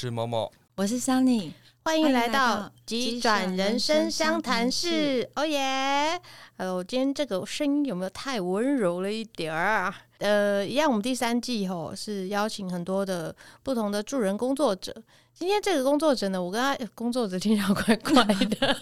[0.00, 1.50] 是某某，我是 Sunny，
[1.82, 5.28] 欢迎来到急转人生相谈室。
[5.34, 6.18] 哦耶！
[6.56, 9.92] 呃，今天这个声音有没有太温柔了一点儿？
[10.16, 14.90] 呃，一样，我们第三季吼是邀请很多的不同的助人工作者。
[15.34, 18.76] 今天这个工作者呢，我跟他工作者听起来怪怪的。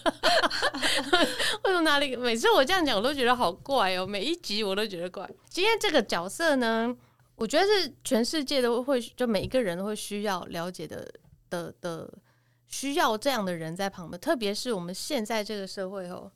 [1.65, 2.15] 为什么哪里？
[2.15, 4.07] 每次我这样讲，我都觉得好怪哦。
[4.07, 5.29] 每一集我都觉得怪。
[5.49, 6.95] 今天这个角色呢？
[7.39, 11.09] 我觉得是全世界都会，就每一个人都会需要了解的
[11.49, 12.13] 的的，
[12.67, 14.19] 需要这样的人在旁边。
[14.19, 16.29] 特别是我们现在这个社会哦，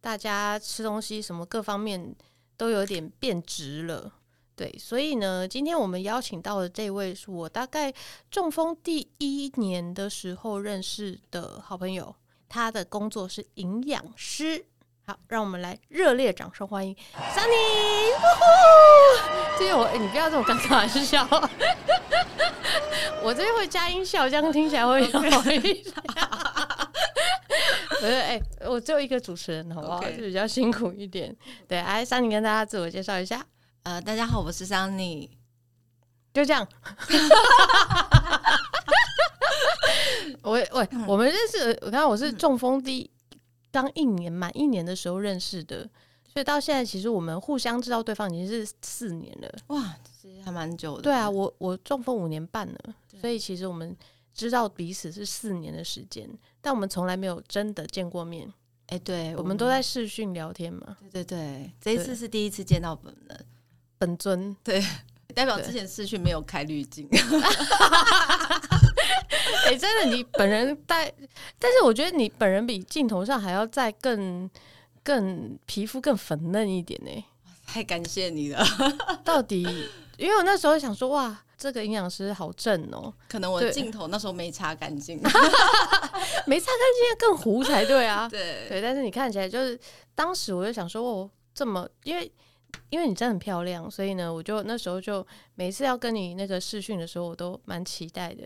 [0.00, 2.14] 大家吃东西什么各方面
[2.56, 4.12] 都有点变质了，
[4.54, 4.72] 对。
[4.78, 7.92] 所以呢，今天我们邀请到的这位是我大概
[8.30, 12.14] 中风第一年的时候认识的好朋友，
[12.48, 14.64] 他的工作是营养师。
[15.08, 16.92] 好，让我们来热烈掌声欢迎
[17.32, 18.12] Sunny！
[18.18, 18.42] 呼
[19.56, 21.24] 这是我、欸，你不要这么尴尬的笑，
[23.22, 25.94] 我这边会加音效，这样听起来会不好意思。
[27.90, 31.32] 我觉得，哎，我只有一个主持人，好不好.就比较辛苦一点。
[31.68, 33.46] 对，哎，Sunny 跟大家自我介绍一下。
[33.84, 35.30] 呃，大家好，我是 Sunny。
[36.34, 36.66] 就这样。
[40.42, 40.68] 我喂，
[41.06, 43.08] 我们认识，我看我是中风第一。
[43.76, 45.88] 刚一年满一年的时候认识的，
[46.32, 49.54] 所以到现在其实我们互相知道对方已经是四年了。
[49.66, 51.02] 哇，其实还蛮久的。
[51.02, 53.94] 对啊，我我中风五年半了，所以其实我们
[54.32, 56.28] 知道彼此是四年的时间，
[56.60, 58.50] 但我们从来没有真的见过面。
[58.86, 60.96] 哎，对，我们都在视讯聊天嘛。
[61.12, 63.46] 对对对，这一次是第一次见到本人，
[63.98, 64.56] 本尊。
[64.62, 64.80] 对，
[65.34, 67.08] 代表之前视讯没有开滤镜。
[69.64, 71.12] 哎、欸，真的，你本人带，
[71.58, 74.48] 但是我觉得你本人比镜头上还要再更、
[75.02, 77.24] 更皮肤更粉嫩一点呢。
[77.66, 78.64] 太感谢你了。
[79.24, 79.62] 到底，
[80.16, 83.14] 因为我那时候想说，哇，这个营养师好正哦、喔。
[83.28, 85.20] 可能我的镜头那时候没擦干净，
[86.46, 88.28] 没擦干净更糊才对啊。
[88.30, 89.78] 对对，但是你看起来就是，
[90.14, 92.30] 当时我就想说，哦，这么，因为
[92.88, 98.44] 因为你真的很漂亮，所以呢，我就那时候就每次要跟你那个试训的时候，我都蛮期待的。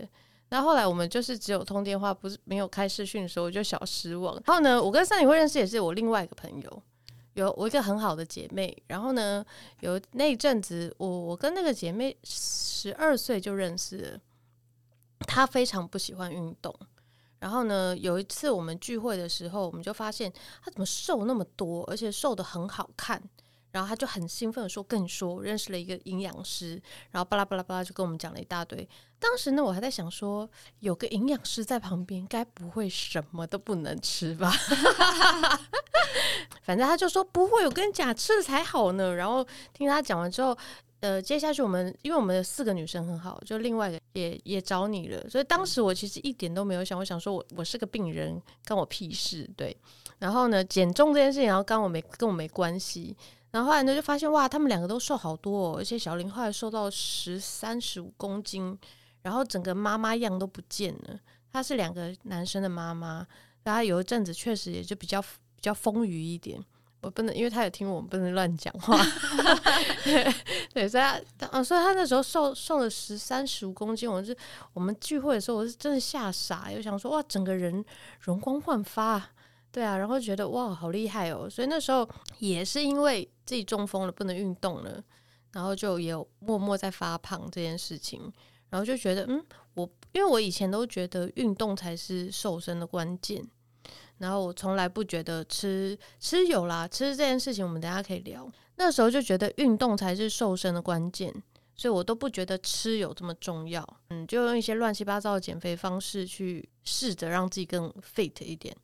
[0.51, 4.35] 那后来我们就是只有通电话，不是没有开视讯的时候，我就小失望。
[4.45, 6.83] 然后呢，我跟 Sunny 会认识也是我另外一个朋友，
[7.35, 8.77] 有我一个很好的姐妹。
[8.89, 9.45] 然后呢，
[9.79, 14.21] 有那一阵子，我我跟那个姐妹十二岁就认识，
[15.21, 16.75] 她非常不喜欢运动。
[17.39, 20.33] 然后呢，有一次我们聚会的时候，我们就发现
[20.65, 23.23] 她怎么瘦那么多，而且瘦得很好看。
[23.73, 26.71] 然后他就很兴奋的说：“跟你说，我认识了一个营养师。”
[27.13, 28.89] 然后巴拉巴拉巴拉就跟我们讲了一大堆。
[29.21, 30.49] 当时呢，我还在想说，
[30.81, 34.53] 有个营养师在旁边，该不会什么都不能吃吧？
[36.63, 39.15] 反正他就说不会，我跟你讲，吃了才好呢。
[39.15, 40.57] 然后听他讲完之后，
[41.01, 45.29] 呃，接下去我们因为我们的四个女生很好，就另外也也找你了。
[45.29, 49.49] 所以当时我其实一点都没有想，我想说我我是个病人，关我屁事。
[49.57, 49.77] 对。
[50.19, 53.17] 然后呢，减重这件事情，然后跟我没跟我没关系。
[53.51, 58.79] 然后后来呢，就发现哇，他们两个都瘦好多哦，而且小林后来瘦到十三十五公斤，
[59.23, 61.19] 然后整个妈妈样都不见了。
[61.53, 63.27] 她是两个男生的妈妈，
[63.65, 66.63] 然后有一阵子确实也就比较比较丰腴一点。
[67.03, 69.03] 我不能，因为她有听我们不能乱讲话。
[70.05, 70.35] 对，
[70.73, 74.37] 对，所以他，啊，所以他那时候瘦瘦了十三十五公斤，我是
[74.75, 77.83] 我们聚会的时候，我是真的吓傻，又想说哇，整个人
[78.21, 79.31] 容光焕发。
[79.73, 81.49] 对啊，然后觉得哇，好厉害哦！
[81.49, 82.07] 所以那时候
[82.39, 85.01] 也是因为自己中风了，不能运动了，
[85.53, 88.21] 然后就也有默默在发胖这件事情，
[88.71, 89.45] 然后就觉得嗯，
[89.75, 93.45] 我因为我以前都觉得运动才是瘦身的关键，
[94.19, 98.51] 然后我从来不觉得吃吃有啦，吃这件事情我们等下可以聊。
[98.77, 101.31] 那时候就觉得运动才是瘦身的关键，
[101.77, 108.75] 所以我都不觉得吃有这么重要，嗯，就用一些乱七八糟的减肥方式去试着让自己更 fit 一点。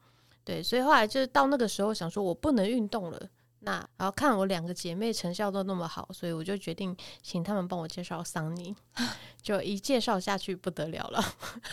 [0.45, 3.29] 对，所以后来就是到那个时候，想说我不能运动了。
[3.67, 8.73] 那然后看我两个姐妹成效都那么好，所以我就决定请他们帮我介绍 Sunny。
[9.43, 11.21] 就一介绍下去不得了了，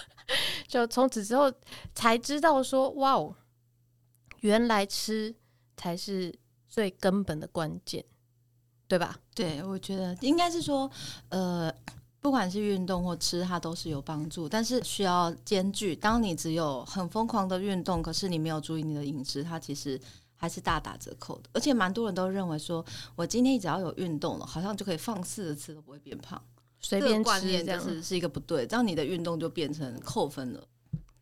[0.67, 1.53] 就从此之后
[1.93, 3.35] 才知道说，哇哦，
[4.39, 5.35] 原来吃
[5.77, 6.33] 才是
[6.67, 8.03] 最根本的关键，
[8.87, 9.19] 对吧？
[9.35, 10.89] 对，我觉得应该是说，
[11.29, 11.71] 呃。
[12.23, 15.93] 不管是运动或吃，它都是有帮助，但是需要兼具。
[15.93, 19.99] 当你只有很疯狂的运动，可是你没有注意你的饮食，它其实
[20.43, 21.49] 还是大打折扣的。
[21.53, 22.85] 而且蛮多人都认为说，
[23.15, 26.41] 我今天只要有运动了，好像就可以放肆的吃都不会变胖，
[26.81, 30.61] 随便吃，这个观念就是是一个不对，这样你的运动就变成扣分了。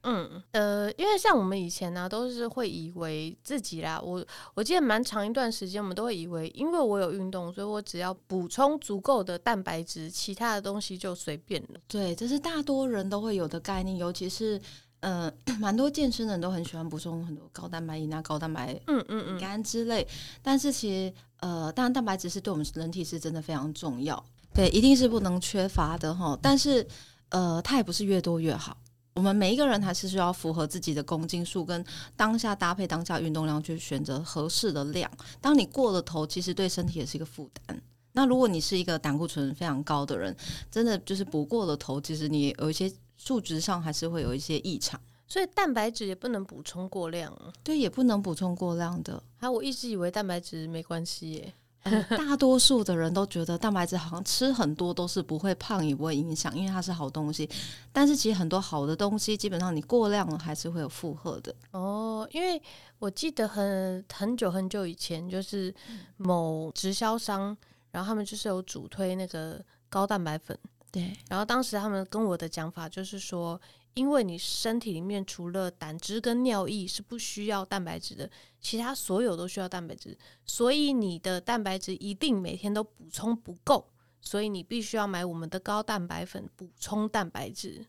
[0.03, 4.25] 嗯呃，因为像我们以前呢、啊，都是会以为自己啦，我
[4.55, 11.79] 我记得蛮长一段时间，我们都会以为，因为我有运动，所以我只要补充足够的蛋白质，其他的东西就随便了。
[11.87, 14.59] 对，这是大多人都会有的概念，尤其是
[15.01, 20.07] 嗯，蛮、呃、 多健身的人都很喜欢补充很多高蛋白饮啊、高蛋白嗯嗯嗯干之类。
[20.41, 26.37] 但是其实呃，当然蛋白质是对我们人体是真的非常重要，对，一定是不能缺乏的哈。
[26.41, 26.87] 但是
[27.29, 28.77] 呃，它也不是越多越好。
[29.13, 31.83] 我们每一个人还是需要符合自己的公斤数，跟
[32.15, 35.11] 当下搭配当下运动量去选择合适的量。
[35.41, 37.81] 当你过了头，其实对身体也是一个负担。
[38.13, 40.35] 那如果你是一个胆固醇非常高的人，
[40.69, 42.91] 真的就是补过了头，其实你有一些
[43.23, 44.99] 数值上还是会有一些异常。
[45.27, 47.31] 所以蛋白质也不能补充过量，
[47.63, 49.21] 对，也不能补充过量的。
[49.39, 51.53] 啊，我一直以为蛋白质没关系耶。
[51.83, 57.49] 呃、大多数的人都觉得蛋白质好像吃很多都是不会胖，也不会影响，因为它是好东西。
[57.91, 61.55] 但是其实很多好的东西，基本上你过量了还是会有负荷的。
[61.71, 62.61] 哦，因为
[62.99, 65.73] 我记得很很久很久以前，就是
[66.17, 67.55] 某直销商，
[67.91, 70.55] 然后他们就是有主推那个高蛋白粉。
[70.91, 73.59] 对，然后当时他们跟我的讲法就是说。
[73.93, 83.85] 因为你身体里面除了胆汁跟尿液是不需要蛋白质的，其他所有都需要蛋白质，所以你的蛋白质一定每天都补充不够，
[84.21, 87.85] 所以你必须要买我们的高蛋白粉补充蛋白质。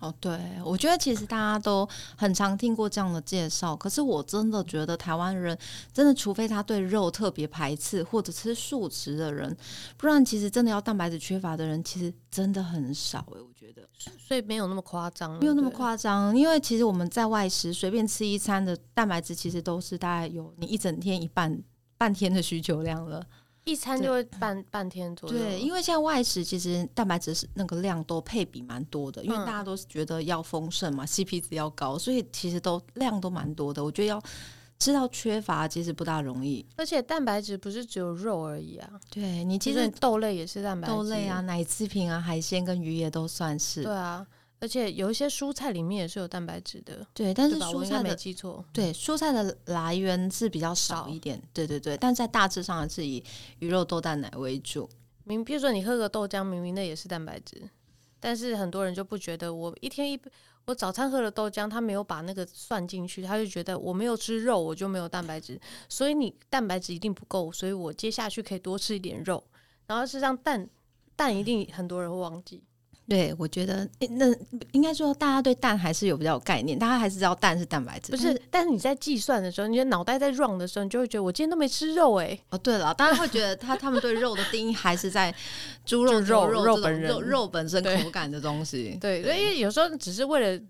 [0.00, 5.58] 哦，对，我觉得其实大家都很常听过这样的介绍，可是我真的觉得台湾人
[5.92, 9.56] 真的，除非他对肉特别排斥或者吃素食的人，
[9.96, 13.82] 不然其实真的要蛋白质缺乏的人，其实真的很少诶，我觉得，
[14.18, 21.60] 所以没有那么夸张，没有那么夸张，因为其实我们在外食随便吃一餐的蛋白质，其实都是大概有你一整天一半
[21.96, 23.26] 半天的需求量了。
[23.68, 25.38] 一餐就会半半天左右。
[25.38, 33.84] 对，因为现在外食其实蛋白质是那个量都配比蛮多的，因为大家都是觉得要丰盛嘛，嗯，CP 值要高，所以其实都量都蛮多的。
[33.84, 34.22] 我觉得要
[34.78, 36.64] 吃到缺乏其实不大容易。
[36.76, 43.82] 而且蛋白质不是只有肉而已啊，对你其实豆类也是蛋白质，豆类啊、奶制品啊、海鲜跟鱼也都算是。
[43.82, 44.26] 对啊。
[44.60, 53.22] 而且有一些蔬菜里面也是有蛋白质的，对，但是蔬菜没记错，对，蔬菜的来源是比较少一点，对对对，但在大致上还是以
[53.60, 54.88] 鱼肉豆蛋奶为主。
[55.24, 57.68] 明，比如说你喝个豆浆，明明那也是蛋白质，
[58.18, 60.20] 但是很多人就不觉得，我一天一
[60.64, 69.42] 我早餐喝了豆浆，他没有把那个算进去，他就觉得我没有吃肉，我就没有蛋白质，所以你蛋白质一定不够，所以我接下去可以多吃一点肉，
[69.86, 70.68] 然后事实上蛋
[71.14, 72.62] 蛋一定很多人会忘记。
[73.08, 74.26] 对，我觉得那
[74.72, 78.12] 应该说，大家对蛋还是有比较有概念，大家还是知道蛋是蛋白质。
[78.12, 82.40] 不是，但是你在计算的时候，你的脑袋在 run 的时候，你就会觉得我今天都没吃肉哎、欸。
[82.50, 85.34] 哦，对了，大家会觉得他他们对肉的定义还是在
[85.86, 88.96] 猪肉、肉肉肉本人肉肉本身口感的东西。
[89.00, 90.62] 对，所以有时候只是为了，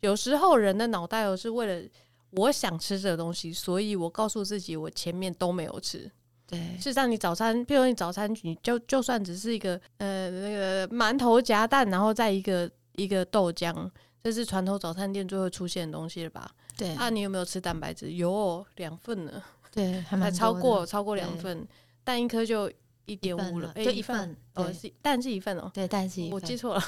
[0.00, 1.86] 有时候人的脑袋有是为了
[2.30, 6.10] 我想吃这个东西，所以我告诉自己我前面都没有吃。
[6.52, 13.90] 对，事实上，你早餐，譬如说你早餐，你就就算只是一个呃那个馒头夹蛋，然后再一个一个豆浆，
[14.22, 16.50] 这是传统早餐店最会出现的东西了吧？
[16.76, 18.12] 对，啊，你有没有吃蛋白质？
[18.12, 19.24] 有两份。
[19.24, 21.66] 呢，对，还，还超过超过两份，
[22.04, 22.70] 蛋一颗就
[23.06, 26.82] 一点五了，就一份，哦，是蛋是一份哦，对，蛋是一份，我记错了，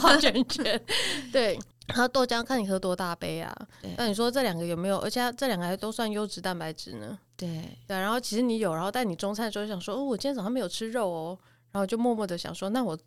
[0.00, 0.80] 画圈圈，
[1.30, 1.56] 对。
[1.86, 3.54] 然后豆浆看你喝多大杯啊？
[3.96, 4.98] 那你说这两个有没有？
[4.98, 7.18] 而且这两个还都算优质蛋白质呢。
[7.36, 11.38] 对对，然后其实你有，然后但你中餐的时候想说，哦，我今天早上没有吃肉哦，
[11.72, 12.98] 然后就默默的想说，那我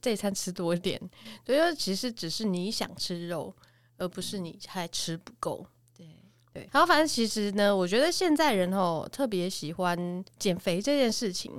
[0.00, 1.00] 这一餐吃多一点。
[1.44, 3.52] 所以其实只是你想吃肉，
[3.96, 5.66] 而不是你还吃不够。
[5.96, 6.06] 对
[6.52, 6.68] 对。
[6.70, 11.52] 然后反正其实呢，我觉得现在人哦特别喜欢减肥这件事情，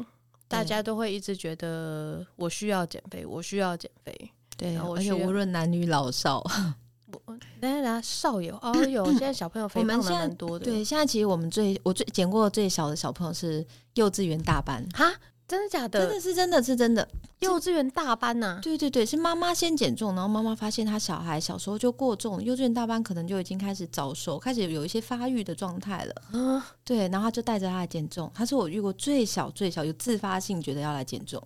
[0.48, 4.31] 大家都会一直觉得我需要减肥，我需要减肥。
[4.62, 6.38] 对，而且无论男女老少，
[7.26, 10.66] 我等下少有哦有， 现在小朋友肥胖的蛮多的。
[10.66, 13.66] 对，现在其实我们最我最见过最小的小朋友是
[13.96, 15.12] 幼稚园大班哈，
[15.48, 16.06] 真的假的？
[16.06, 17.08] 真的是真的是真的，
[17.40, 18.60] 幼稚园大班呐、啊？
[18.62, 26.16] 对对对，是妈妈先减重，然后妈妈发现他小孩小时候就过重，幼稚园大班可能就已经开始早熟，开始有一些发育的状态了。
[26.34, 31.42] 嗯，对，然后她就带着他来减重，他是我遇过最小最小有自发性觉得要来减重。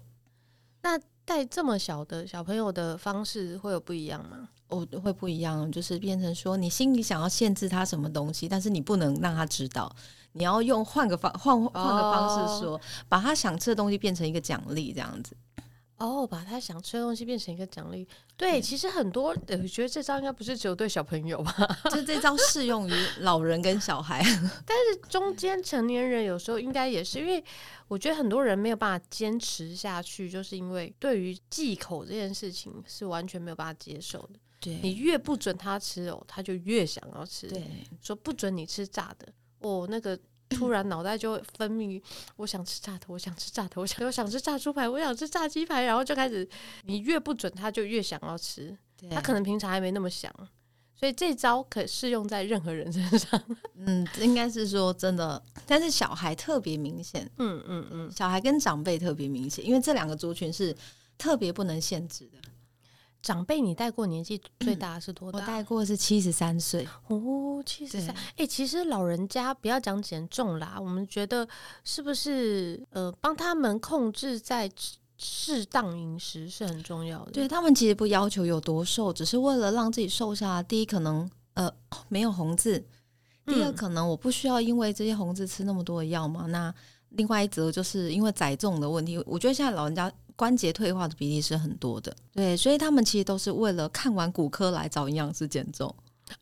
[0.83, 4.47] 那带这么小的小朋友的方式会有不一样吗？
[4.67, 9.93] 哦，会不一样，就是变成说你心里想要限制他什么东西，但是你不能让他知道，
[10.33, 15.35] 你要用换个方换换个方式说，哦，把他想吃的东西变成一个奖励，这样子。
[15.97, 18.07] 哦，把他想吃的东西变成一个奖励。
[18.35, 21.53] 对，其实很多，我觉得这招应该不是只有对小朋友吧？
[21.89, 24.21] 就这招适用于老人跟小孩。
[24.65, 27.41] 但是中间成年人有时候应该也是，因为
[27.87, 34.39] 我觉得很多人没有办法坚持下去，就是因为对于忌口这件事情是完全没有办法接受的。
[34.59, 37.47] 对，你越不准他吃哦，他就越想要吃。
[37.47, 37.63] 对，
[38.01, 39.27] 说不准你吃炸的，
[39.59, 42.01] 哦，那个突 然脑袋就会分泌，
[42.37, 46.47] 我想吃炸的，我想吃炸的，我想 我想吃炸猪排，我想吃炸鸡排，然后就开始，
[46.83, 48.77] 你越不准他就越想要吃。
[49.09, 50.33] 他可能平常还没那么想。
[50.97, 53.41] 所以这招可适用在任何人身上。
[53.75, 57.29] 嗯，应该是说真的，但是小孩特别明显。
[57.37, 60.73] 嗯嗯嗯，小孩跟长辈特别明显，因为这两个族群是
[61.17, 62.39] 特别不能限制的。
[63.25, 65.39] 长辈，你带过年纪 最大是多大？
[65.39, 66.87] 我带过是七十三岁。
[67.07, 68.15] 哦，七十三。
[68.37, 71.47] 哎，其实老人家不要讲减重啦，我们觉得
[71.83, 74.71] 是不是呃，帮他们控制在。
[75.17, 77.31] 适当饮食是很重要的。
[77.31, 80.63] 对，他们其实不要求有多瘦，只是为了让自己瘦下来。
[80.63, 81.71] 第一，可能呃
[82.09, 82.77] 没有红字；
[83.45, 86.47] 第二，可能我不需要因为这些红字吃那么多的药嘛。
[86.47, 86.75] 那
[87.11, 92.15] 另外一则就是因为载重的问题，我觉得现在老人家关节退化的比例是很多的。
[92.33, 95.93] 对，所以他们其实都是为了看完骨科来找营养师减重。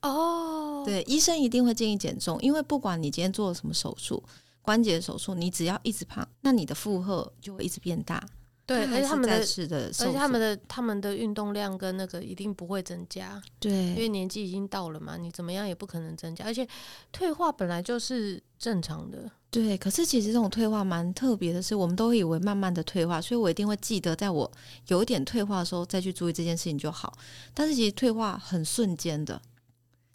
[0.02, 4.24] 哦，对，医生一定会建议减重，因为不管你今天做了什么手术，
[4.62, 8.26] 关节手术，你只要一直胖，那你的负荷就会一直变大。
[8.66, 16.66] 对，而且他们的，而且他们的他们的运动量跟那个一定不会增加，对，因为年纪已经到了嘛，你怎么样也不可能增加，而且
[17.12, 19.78] 退化本来就是正常的，对。
[19.78, 24.52] 可是其实这种退化蛮特别的是，我们都以为慢慢的退化，所以我一定会记得，在我
[24.88, 27.16] 有一点退化的时候再去注意这件事情就好。
[27.54, 29.40] 但是其实退化很瞬间的，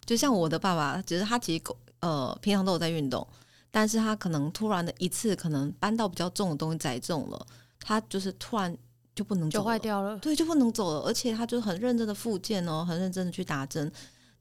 [0.05, 1.63] 就像我的爸爸，只是他其实
[2.01, 3.25] 呃平常都有在运动，
[3.71, 7.47] 但是他可能突然的一次可能搬到比较重的东西载重了。
[7.79, 8.77] 他就是突然
[9.15, 10.99] 就不能走，就坏掉了，对，就不能走了。
[11.07, 13.89] 而且他就很认真的复健哦，很认真的去打针，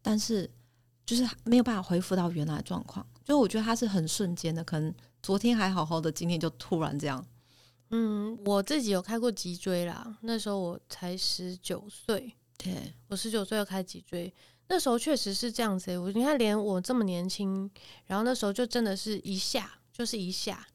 [0.02, 0.50] 但是
[1.06, 3.06] 就是没有办法恢复到原来的状况。
[3.28, 4.92] 就我觉得他是很瞬间的，可能
[5.22, 7.22] 昨天还好好的，今天就突然这样。
[7.90, 14.32] 嗯，我自己有开过脊椎啦，那时候我才十九岁，对，我十九岁要开脊椎，
[14.68, 15.98] 那时候确实是这样子。
[15.98, 17.70] 我你看，连我这么年轻，
[18.06, 20.66] 然后那时候就真的是一下，就是一下。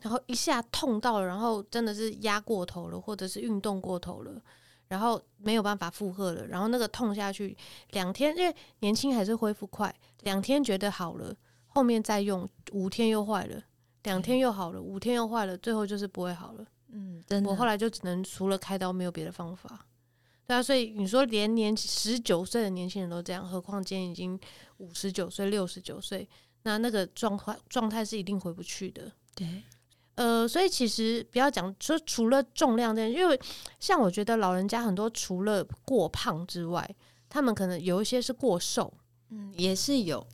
[0.00, 4.40] 然后一下痛到了，然后真的是压过头了，或者是运动过头了，
[4.86, 7.56] 然后没有办法负荷了，然后那个痛下去
[7.90, 11.32] 两天，因为年轻还是恢复快，两天觉得好了，
[11.74, 13.62] 后面再用五天又坏了，
[14.02, 16.64] 两天又好了，五天又坏了，最后就是不会好了。
[16.92, 17.48] 嗯，真的。
[17.48, 19.86] 我后来就只能除了开刀没有别的方法。
[20.46, 24.38] 对啊，所以你说连年十九岁的年轻人都这样，何况今天已经
[24.78, 26.28] 五十九岁、六十九岁，
[26.64, 29.10] 那那个状况状态是一定回不去的。
[29.34, 29.62] 对。
[30.16, 33.40] 呃，所以其实不要讲说除了重量这样，因为
[33.80, 36.86] 像我觉得老人家很多除了过胖之外，
[37.30, 38.92] 他们可能有一些是过瘦，
[39.30, 40.26] 嗯，也是有，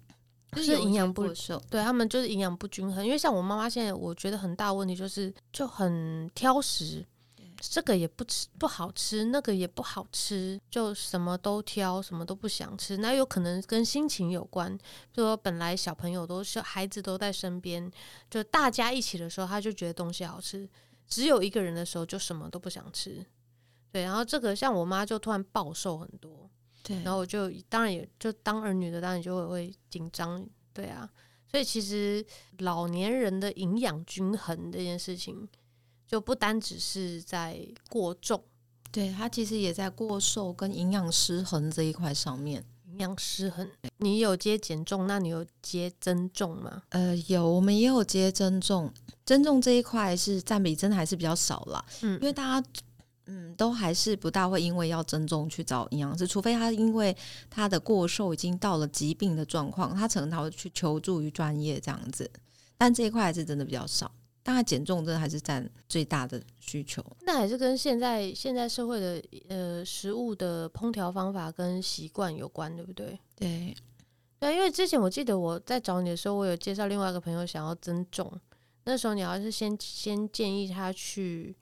[0.52, 3.04] 就是营养不瘦，对他们就是营养不均衡。
[3.04, 7.04] 因为像我妈妈现在，我觉得很大问题就是就很挑食。
[7.60, 12.96] 这个也不吃不好吃，那个也不好吃，就什么都挑，什么都不想吃。
[12.98, 14.78] 那有可能跟心情有关，
[15.12, 17.90] 就说本来小朋友都是孩子都在身边，
[18.30, 20.68] 就大家一起的时候，他就觉得东西好吃；
[21.08, 23.26] 只有一个人的时候，就什么都不想吃。
[23.90, 26.48] 对，然后这个像我妈就突然暴瘦很多，
[26.82, 31.08] 对，然后我就当然也就当儿女的当然就会会紧张，对啊。
[31.50, 32.24] 所以其实
[32.58, 35.48] 老年人的营养均衡这件事情。
[36.10, 38.42] 就不单只是在过重，
[38.90, 42.64] 对，他其实也在过瘦跟营养失衡这一块上面。
[42.86, 46.82] 营养失衡，你有接减重，那你有接增重吗？
[46.88, 48.90] 呃，有，我们也有接增重。
[49.26, 52.68] 增重这一块是占比真的还是比较少啦，嗯，因为大家
[53.28, 57.16] 嗯都还是不大会因为要增重去找营养师，除非他因为
[57.48, 62.28] 他的过瘦已经到了疾病的状况，他可能他会去求助于专业这样子。
[62.76, 64.10] 但这一块还是真的比较少。
[64.42, 67.04] 当然，减重真的还是占最大的需求。
[67.20, 73.18] 那还是跟现在现在社会的呃食物的烹调方法跟习惯有关，对不对？
[73.36, 73.76] 对，
[74.38, 78.32] 对，因为之前我记得我在找你的时候，我有介绍另外一个朋友想要增重，
[78.84, 81.54] 那时候你要是先先建议他去。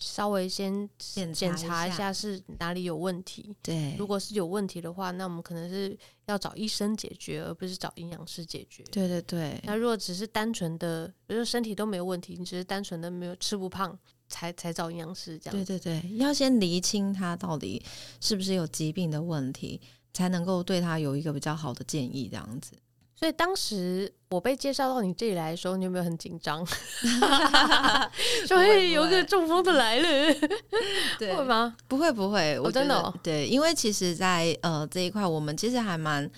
[0.00, 3.54] 稍微先检查一下是哪里有问题。
[3.62, 8.82] 对，如果是有问题的话，那我们可能是要找医生解决，而不是找营养师解决。
[8.90, 9.60] 对对对。
[9.64, 15.64] 那如果只是单纯的，比如说身体都没有问题，你只是单纯的没有吃不胖，才才找营养师这样。
[15.64, 17.80] 对对对，要先厘清他到底
[18.20, 19.78] 是不是有疾病的问题，
[20.14, 22.72] 才能够对他有一个比较好的建议这样子。
[23.20, 26.64] 所以当时我被介绍到你这里来的时候，你有没有很紧张？
[28.48, 30.34] 说会有个中风的来了，
[31.20, 31.76] 对会吗？
[31.86, 36.30] 不会不会，我真的、哦、对，因为其实在，在呃这一块，我们其实还蛮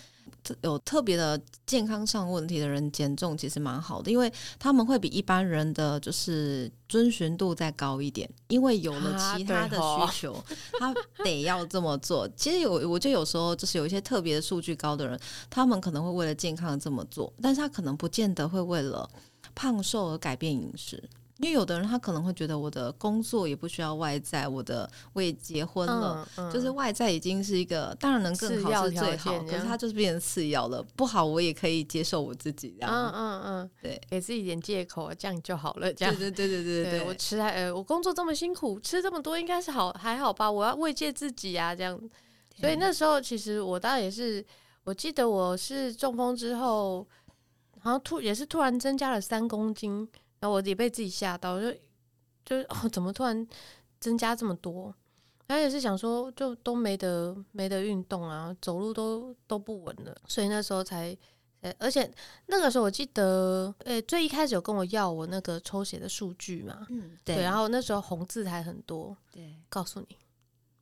[0.62, 10.44] 有特别的健康上问题的人减重其实蛮好的，因为他们会比一般人的就是遵循度再高一点，因为有了其他的需求，啊、
[10.78, 10.94] 他
[11.25, 12.28] 得要这么做。
[12.37, 15.18] 其实有，我就有时候就是有一些特别的数据高的人，
[15.49, 19.08] 他们可能会为了健康这么做，但是他可能不见得会为了
[19.54, 21.02] 胖瘦而改变饮食。
[21.42, 32.92] 因为有的人他可能会觉得我的工作也不需要外在，我的我也结婚了，嗯嗯、就是外在已经是一个当然能更好是最好，可是他就是变成次要了，不好我也可以接受我自己这样。
[32.92, 35.92] 嗯嗯嗯，对，给自己一点借口，这样就好了。
[35.92, 40.49] 这样对对对对对对，我吃还呃，我工作这么辛苦，吃这么多应该是好还好吧？
[40.49, 42.00] 我要慰藉自己啊，这样。
[42.61, 44.44] 所以那时候其实我当然也是，
[44.84, 47.04] 我记得我是中风之后，
[47.82, 50.08] 然后突也是突然增加了三公斤。
[50.42, 51.72] 然后我也被自己吓到，就
[52.44, 53.46] 就哦，怎么突然
[54.00, 54.92] 增加这么多？
[55.46, 61.16] 然后也是想说，就都没得没得运动啊，走路都都不稳了，所以那时候才，
[61.78, 62.11] 而且
[62.46, 70.16] 那个时候我记得，诶，最一开始有跟我要我那个抽血的数据嘛，嗯，对，对，然后那时候红字还很多，对，告诉你，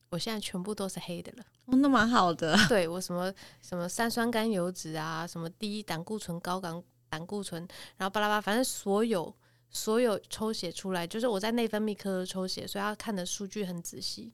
[0.08, 7.60] 我现在全部都是黑的了，哦，那蛮好的， 对我什么什么三酸甘油脂啊，什么低胆固醇、高胆胆固醇，
[7.98, 9.34] 然后巴拉巴，反正所有。
[9.70, 14.32] 所有抽血出来，就是我在内分泌科抽血，所以要看的数据很仔细。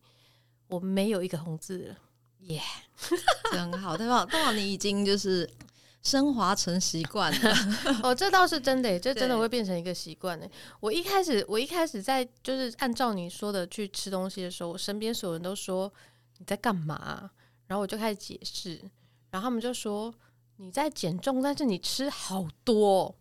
[0.69, 1.97] 我没有一个红字了，
[2.41, 4.25] 耶、yeah，真好，对吧？
[4.27, 5.49] 代表你已经就是
[6.03, 7.55] 升华成习惯了。
[8.03, 10.47] 哦，这倒是真的，这真的会变成一个习惯呢。
[10.81, 15.93] 我一开始，我一开始在就是按照你说的去吃东西的时候，我身边所有人都说
[16.39, 17.31] 你在干嘛？
[17.69, 18.81] 然后我就开始解释，
[19.31, 20.13] 然后他们就说
[20.57, 23.15] 你在减重，但是你吃好多。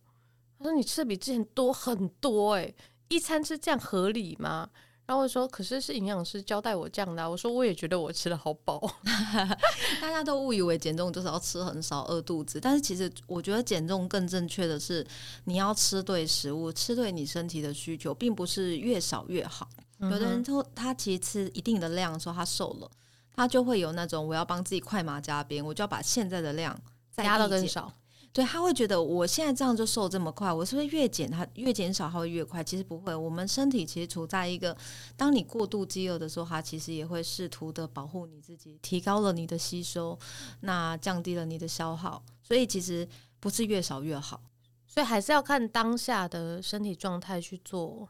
[0.65, 2.75] 他说：“你吃的比之前多很多，诶，
[3.07, 4.67] 一餐吃这样合理吗？”
[5.05, 8.81] 然后我说：“可是是营养师交代我这样的啊。”我说：“我也觉得我吃的好饱。
[10.01, 15.05] ”大家都误以为减重就是要吃很少饿肚子，但是其实我觉得减重更正确的是
[15.43, 19.69] 你要吃对食物，吃对你身体的需求，并不是越少越好。
[19.99, 22.89] 有的人说他其实吃一定的量，说他瘦了，
[23.35, 26.75] 他就会有那种我要帮自己快马加鞭，我就要把现在的量
[27.11, 27.93] 再加到更少。
[28.35, 32.61] 对，他会觉得我现在这样就瘦这么快，我是不是越减它越减少，它会越快？
[32.61, 34.75] 其实不会，我们身体其实处在一个，
[35.15, 40.19] 当你过度饥饿的时候，它其实也会试图的保护你自己，提高了你的吸收，
[40.59, 43.07] 那降低了你的消耗，所以其实
[43.39, 44.41] 不是越少越好，
[44.85, 48.05] 所以还是要看当下的身体状态去做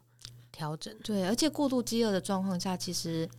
[0.51, 0.91] 调整。
[1.03, 3.29] 对，而且过度饥饿的状况下，其实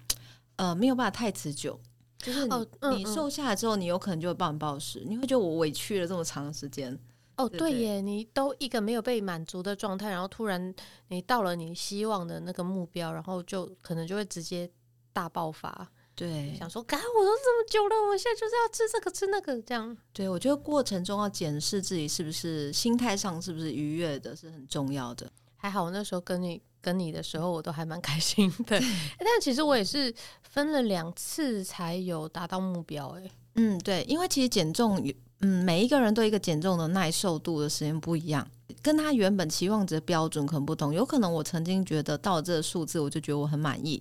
[0.55, 1.81] 呃没有办法太持久。
[2.19, 6.99] 就是你，哦你瘦下来之后，你有可能就会暴饮暴食，你会觉得我委屈了这么长时间。
[7.37, 10.75] 哦，对耶，你都一个没有被满足的状态，然后突然
[11.09, 14.71] 你到了你希望的那个目标，然后就可能就会直接
[15.13, 15.87] 大爆发。
[16.15, 19.95] 对，想说，干我都这么久了，我现在就是要吃这个吃那个这样。
[20.15, 25.31] 对，我觉得过程中要检视自己是不是心态上是不是愉悦的，是很重要的。
[25.57, 26.61] 还好我那时候跟你。
[26.83, 28.79] 跟你的时候，我都还蛮开心的。
[29.19, 33.09] 但其实我也是分了两次才有达到目标。
[33.19, 35.05] 哎，嗯，对，因为其实减重，
[35.41, 38.49] 嗯，每一个人对一个减重的耐受度的时间不一样，
[38.83, 40.95] 跟他原本期望值的标准可能不同。
[40.95, 44.01] 有可能我曾经觉得到这个数字，我就觉得我很满意，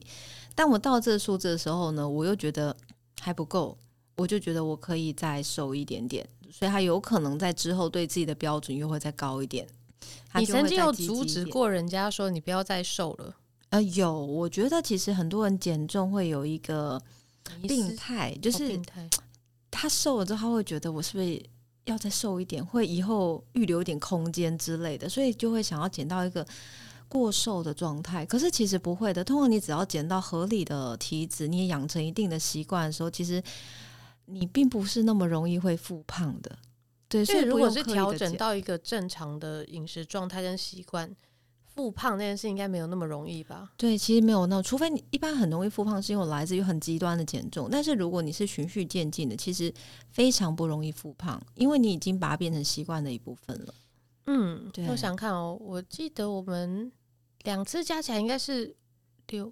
[0.53, 2.77] 但我到这个数字的时候呢，我又觉得
[3.19, 3.75] 还不够，
[4.17, 9.67] 我就觉得我可以再瘦一点点，所以他有可能在之后对自己的标准又会再高一点。
[10.35, 13.35] 你曾经有阻止过人家说你不要再瘦了？
[13.69, 14.13] 呃，有。
[14.25, 17.01] 我觉得其实很多人减重会有一个
[17.61, 18.79] 病态，就是
[19.71, 21.41] 他瘦了之后，他会觉得我是不是
[21.85, 26.45] 要再瘦一点，会以后预留一点空间之类的，所以就会想要减到一个
[27.07, 28.25] 过瘦的状态。
[28.25, 33.41] 可是其实不会的，通常你只要减到合理的体脂，你也养成一定的习惯的时候，其实
[34.25, 36.57] 你并不是那么容易会复胖的。
[37.15, 41.15] 对，所以如果是调整到一个正常的饮食状态跟习惯，
[41.65, 43.71] 复胖这件事应该没有那么容易吧？
[43.75, 47.67] 对，其实没有那，除非你一般很容易复胖，是因为来自于很极端的减重。
[47.69, 49.73] 但是如果你是循序渐进的，其实
[50.09, 53.73] 非常不容易复胖，因为你已经把它变成习惯的一部分了。
[54.27, 54.87] 嗯，对。
[54.87, 56.91] 我想看哦，我记得我们
[57.43, 58.75] 两次加起来应该是
[59.27, 59.51] 六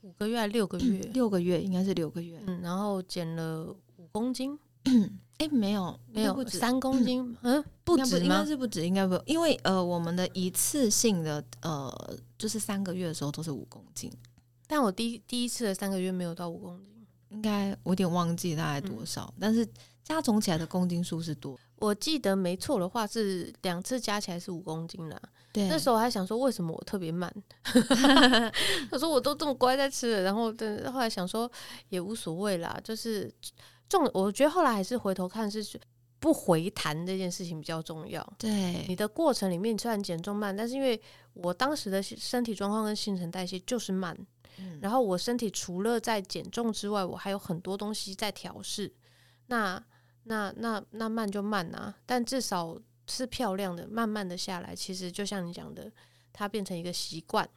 [0.00, 1.00] 五个月还是六个月？
[1.04, 2.40] 嗯，六个月应该是六个月。
[2.46, 4.58] 嗯，然后减了五公斤。
[5.40, 8.22] 哎，没有，没有，三公斤，嗯，不止吗？
[8.22, 11.90] 应该是不止，应该不，因为呃，我们的一次性的呃，
[12.36, 14.12] 就是三个月的时候都是五公斤，
[14.66, 19.66] 但我第第一次的三个月没有到五公斤，应该我有点忘记大概多少，嗯、但是
[20.04, 21.58] 加总起来的公斤数是多。
[21.76, 25.18] 我记得没错的话是两次加起来是五公斤啦。
[25.54, 31.50] 对，那时候我还想说为什么我特别慢， 他说我都这么乖在吃了，然后对，后来想说
[31.88, 33.32] 也无所谓啦，就是。
[33.90, 35.78] 重，我觉得后来还是回头看是
[36.18, 38.26] 不回弹这件事情比较重要。
[38.38, 40.98] 对，你的过程里面虽然减重慢，但是因为
[41.34, 44.16] 我当时的身体状况跟新陈代谢就是慢，
[44.58, 48.92] 嗯、然后我身体除了在减重之外，我还有很多东西在调试。
[49.46, 49.82] 那
[50.24, 55.90] 那那那慢就慢啊，但至少是漂亮的，慢慢的下来，其实就像你讲的，
[56.32, 57.48] 它变成一个习惯。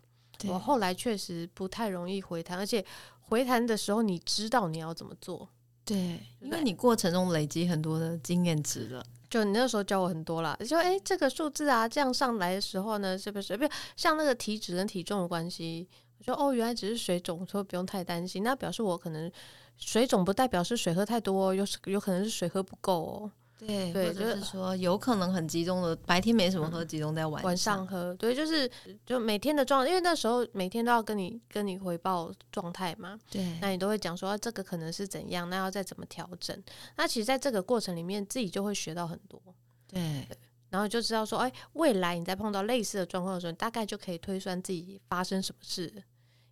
[0.47, 2.83] 我后来确实不太容易回弹，而且
[3.21, 5.47] 回弹的时候，你知道你要怎么做。
[5.85, 9.03] 对，因为你过程中累积很多的经验值了。
[9.29, 13.57] 就你那时候教我很多啦，就哎，这个数字啊，这样上来的时候呢，是不是？
[13.57, 15.87] 不像那个体脂跟体重的关系，
[16.19, 18.43] 我说哦，原来只是水肿，说不用太担心。
[18.43, 19.31] 那表示我可能
[19.77, 23.31] 水肿不代表是水喝太多，有有可能是水喝不够哦。
[23.65, 28.13] 对，对，就是说有可能很集中的，白天没什么喝，集中在晚上，晚上喝。
[28.15, 28.69] 对，就是
[29.05, 33.19] 就每天的状态，因为那时候每天都要跟你跟你回报状态嘛。
[33.29, 36.61] 对，那你都会讲说这个可能是怎样，那要再怎么调整。
[36.95, 39.41] 那其实在这个过程里面，自己就会学到很多。
[39.87, 40.37] 对，对，
[40.69, 46.03] 然后就知道说，哎，未来你在碰到类似的状况的时候，你大概就可以推算自己发生什么事，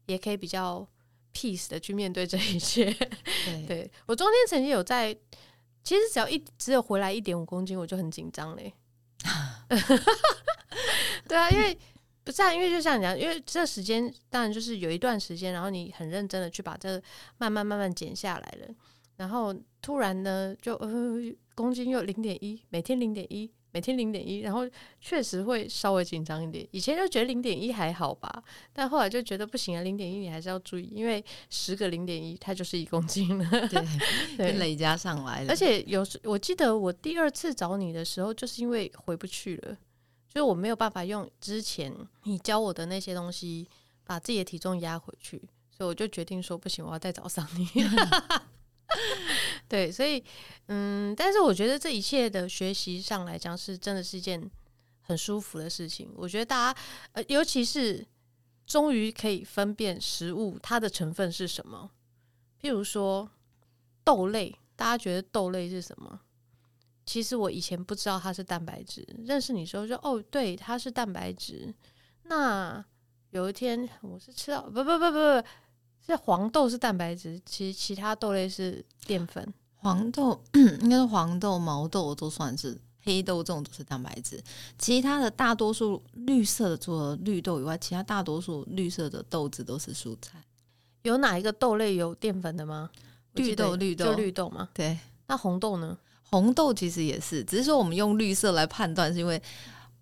[0.05, 0.87] 也可以比较
[1.33, 2.85] peace 的去面对这一切。
[3.45, 5.17] 对，对我中间曾经有在。
[5.83, 8.73] 其实只要一只有回来一点五公斤，我就很紧张嘞。
[11.27, 11.77] 对啊，因为
[12.23, 17.01] 不是啊，因为就像你讲，因为这时间当然就是有一段时间，然后你很认真的去把这
[17.37, 18.67] 慢慢慢慢减下来了，
[19.17, 21.17] 然后突然呢，就呃
[21.55, 23.51] 公斤又零点一，每天零点一。
[23.71, 26.67] 每天零点一，然后确实会稍微紧张一点。
[26.71, 33.49] 以前就觉得零点一还好吧，但后来就觉得不行啊，零点一你还是要注意，因为十个零点一它就是一公斤了。
[33.67, 33.85] 对，
[34.37, 35.49] 对，累加上来了。
[35.49, 39.73] 而且有时我记得我第二次找你的时候，就是因为回不去了，
[40.27, 43.67] 就是我没有办法用之前你教我的那些东西
[44.03, 45.37] 把自己的体重压回去，
[45.75, 47.67] 所以我就决定说不行，我要再找上你。
[49.67, 50.23] 对，所以
[50.67, 54.49] 嗯，但是我觉得这一切的学习上来讲，是真的是一件
[55.01, 56.11] 很舒服的事情。
[56.15, 56.79] 我觉得大家，
[57.13, 58.05] 呃，尤其是
[58.65, 61.89] 终于可以分辨食物它的成分是什么。
[62.61, 63.29] 譬如说
[64.03, 66.19] 豆类，大家觉得豆类是什么？
[67.05, 71.73] 其实我以前不知道它是蛋白质，认识你时候说哦，对，它是蛋白质。
[72.23, 72.83] 那
[73.31, 75.47] 有一天我是吃到不不不不不。
[76.11, 79.53] 这黄豆是蛋白质，其实其他豆类是淀粉。
[79.77, 80.37] 黄豆
[80.81, 84.43] 应该是黄豆、毛豆都算是，黑豆这种都是蛋白质。
[84.77, 90.43] 其他的大多数绿色的，除了绿豆以外，其他大多数绿色的豆子都是蔬菜。
[91.03, 92.89] 有哪一个豆类有淀粉的吗？
[93.35, 94.67] 绿豆，绿豆，就绿豆吗？
[94.73, 94.99] 对。
[95.27, 95.97] 那红豆呢？
[96.29, 99.41] 红豆其实也是，只是说我们用绿色来判断，是因为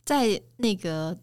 [0.04, 1.15] 在那个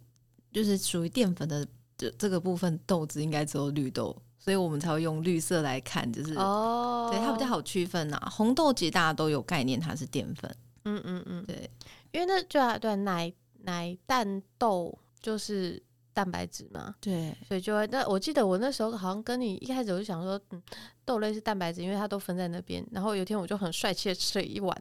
[0.52, 1.66] 就是属于淀粉的
[1.98, 4.16] 这这个部分，豆子应该只有绿豆。
[4.46, 8.30] 所以我们才会用绿色来看，就是哦，对它比较好区分呐、啊。
[8.30, 10.56] 红豆其实大家都有概念，它是淀粉。
[10.84, 11.68] 嗯嗯嗯，对，
[12.12, 13.32] 因为那就啊，对奶
[13.64, 15.82] 奶蛋豆就是。
[16.16, 17.86] 蛋白质嘛，对，所以就会。
[17.88, 20.62] 那我记得我那时候好像跟你一开始我就想说，嗯，
[21.04, 22.82] 豆类是蛋白质，因为它都分在那边。
[22.90, 24.74] 然后有一天我就很帅气的吃了一碗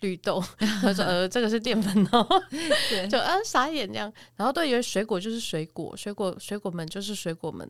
[0.00, 0.38] 绿豆，
[0.82, 2.26] 他说呃，这个是淀粉哦，
[2.90, 4.12] 对就啊傻眼这样。
[4.36, 7.66] 然后都以为水果就是水果，水果水果们就是水果们，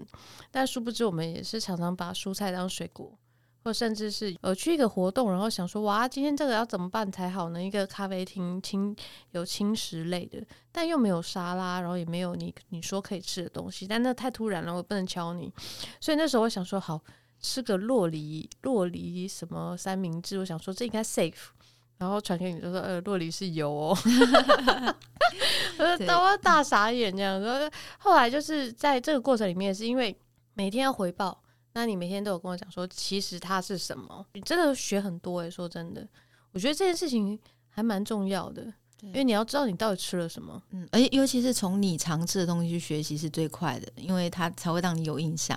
[0.50, 3.16] 但殊不知我们也是常常把蔬菜当水果。
[3.64, 7.62] 或甚至是呃去一个活动，然后想说哇，今天这个要怎么办才好呢？
[7.62, 8.94] 一个咖啡厅轻
[9.30, 15.52] 有轻食类的，但又没有沙拉，然后也没有你你说可以吃的东西，但那太突然了，我不能敲你。
[16.00, 17.00] 所以那时候我想说好
[17.40, 21.50] 吃个洛梨洛梨什么三明治，我想说这应该 safe，
[21.98, 23.96] 然后传给你就说呃洛梨是油哦，
[25.78, 27.40] 我说大大傻眼这样。
[27.40, 30.16] 说后来就是在这个过程里面，是因为
[30.54, 31.40] 每天要回报。
[31.74, 34.26] 那你每天都有跟我讲说，其实它是什么？
[34.34, 36.06] 你真的学很多诶、欸，说真的，
[36.52, 37.38] 我觉得这件事情
[37.70, 38.62] 还蛮重要的，
[39.00, 40.62] 因为你要知道你到底吃了什么。
[40.70, 45.56] 嗯，而且尤其是从你常吃的东西去学习是最快的，因为它才会让你有印象。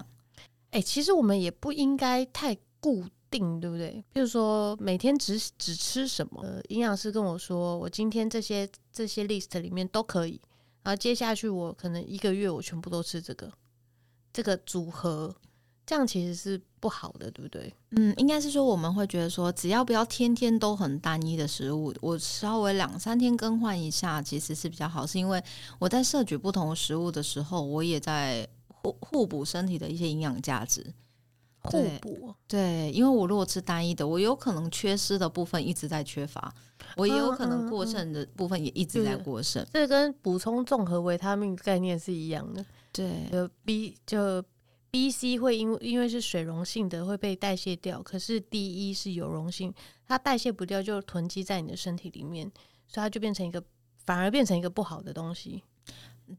[0.72, 4.02] 哎、欸，其实我们也不应该太固定，对不对？
[4.14, 6.42] 比如说每天只只吃什么？
[6.44, 10.40] 呃，营养师跟我说，我今天这些这些 list 里面都可以，
[10.84, 13.52] 然后接下去我可能一个月我全部都吃这个
[14.32, 15.36] 这个组合。
[15.86, 17.72] 这样其实是不好的，对不对？
[17.92, 25.06] 嗯，应该是说我们会觉得说，只要不要天天都很单一的食物，我稍微两三天更换一下，其实是比较好。
[25.06, 25.40] 是因为
[25.78, 30.84] 我在摄取不同食物的时候，我也在互互补身体的一些营养价值。
[31.62, 36.52] 互补，对，因为我如果吃单一的，我有可能缺失的部分一直在缺乏，
[36.96, 39.64] 我也有可能过剩的部分也一直在过剩。
[39.72, 42.66] 这跟补充综合维他命概念是一样的。
[42.92, 44.44] 对，就 B 就。
[44.96, 49.74] B、C 会因为因为是水溶性的会被代谢掉，可是 D、E 是油溶性，
[50.08, 52.50] 它代谢不掉就囤积在你的身体里面，
[52.88, 53.62] 所以它就变成一个
[54.06, 55.62] 反而变成一个不好的东西，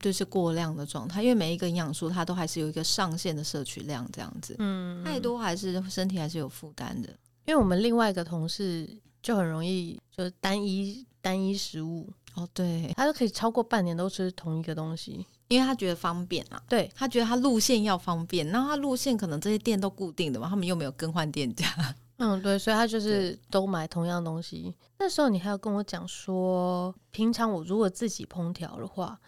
[0.01, 1.23] 就是过量的状态。
[1.23, 7.11] 因为每一个营养素它都还是有一个上限的摄取量，这样子，嗯，太多还是身体还是有负担的。
[7.45, 8.89] 因为我们另外一个同事
[9.23, 15.27] 就很容易就是单一单一食物哦，对，他都可以超过半年都吃同一个东西。
[15.49, 21.67] 因为他觉得方便啊，对，他觉得他路线要方便，然后他路线可能这些店都固定的嘛，他们又没有更换店家，
[22.19, 24.75] 嗯，对，所以他就是都买同样东西。
[24.99, 29.19] 那时候你还要跟我讲说，平常我如果自己烹调的话，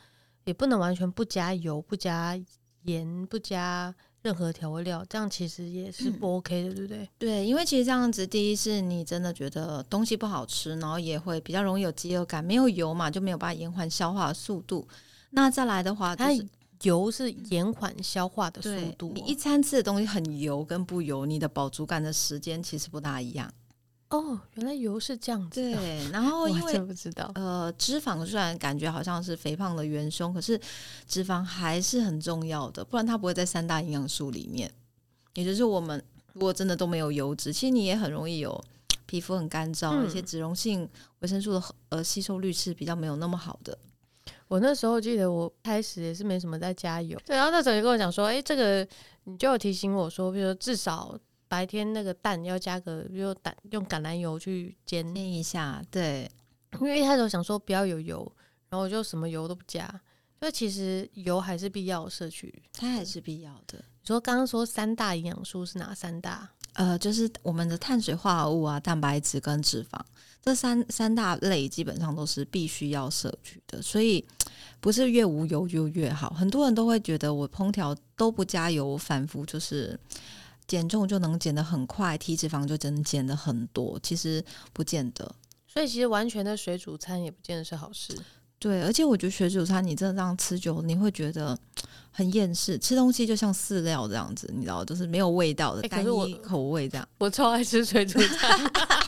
[0.45, 2.37] 也不能完全不加油、不加
[2.85, 7.09] 盐、不加任何调味料，这样其实也是不 OK 的，嗯、对不对？
[7.19, 14.89] 对，因为其实这样子，第一是你真的觉得东西不好吃，然后也会比较容易有饥饿感，没有油嘛，就没有办法延缓消化的速度。
[15.31, 16.47] 那再来的话，就是
[16.83, 19.13] 油是延缓消化的速度。
[19.15, 23.53] 你一餐吃的东西很油跟不油，你的饱足感的时间其实不大一样。
[24.11, 25.61] 哦，原来油是这样子。
[25.61, 27.31] 对，然后 因为不知道。
[27.35, 30.59] 呃，脂肪虽然感觉好像是肥胖的元凶，可是
[31.07, 34.73] 脂肪还是很重要的，不然它不会在三大营养素里面。
[35.35, 38.59] 也就是我们如果真的都没有油脂，其实你也很容易有
[39.05, 40.89] 皮肤很干燥，嗯、一些脂溶性
[41.19, 43.77] 维生素的呃吸收率是比较没有那么好的。
[44.49, 47.21] 我那时候记得，我开始也是没什么在加油。
[47.25, 48.87] 对，然后那时候就跟我讲说：“哎、欸，这个
[49.25, 51.17] 你就有提醒我说，比如说至少
[51.49, 56.31] 白天那个蛋要加个，比如蛋用橄榄油去煎煎一下。”对，
[56.81, 58.31] 因为一开始我想说不要有油，
[58.71, 59.87] 然后我就什么油都不加。
[60.41, 63.77] 所以其实油还是必要摄取，它还是必要的。
[63.77, 66.49] 你说刚刚说三大营养素是哪三大？
[66.75, 70.01] 呃，就是我们的碳水化合物啊、蛋白质跟脂肪。
[70.41, 74.25] 这三三大类基本上都是必须要摄取的，所以
[74.81, 76.31] 不是越无油就越好。
[76.31, 79.99] 很多人都会觉得我烹调都不加油，反复就是
[80.67, 83.99] 减重就能减得很快，体脂肪就真减得很多。
[84.03, 85.35] 其实不见得，
[85.67, 88.17] 所以其实完全的水煮餐也不见得是好事。
[88.61, 91.57] 对，而且我觉得水煮餐你真的这样吃久，你会觉得
[92.11, 97.09] 很厌世，吃东西就像饲料这样子，你知道，就是没有味道的单一口味这样。
[97.19, 98.59] 我超爱吃水煮餐。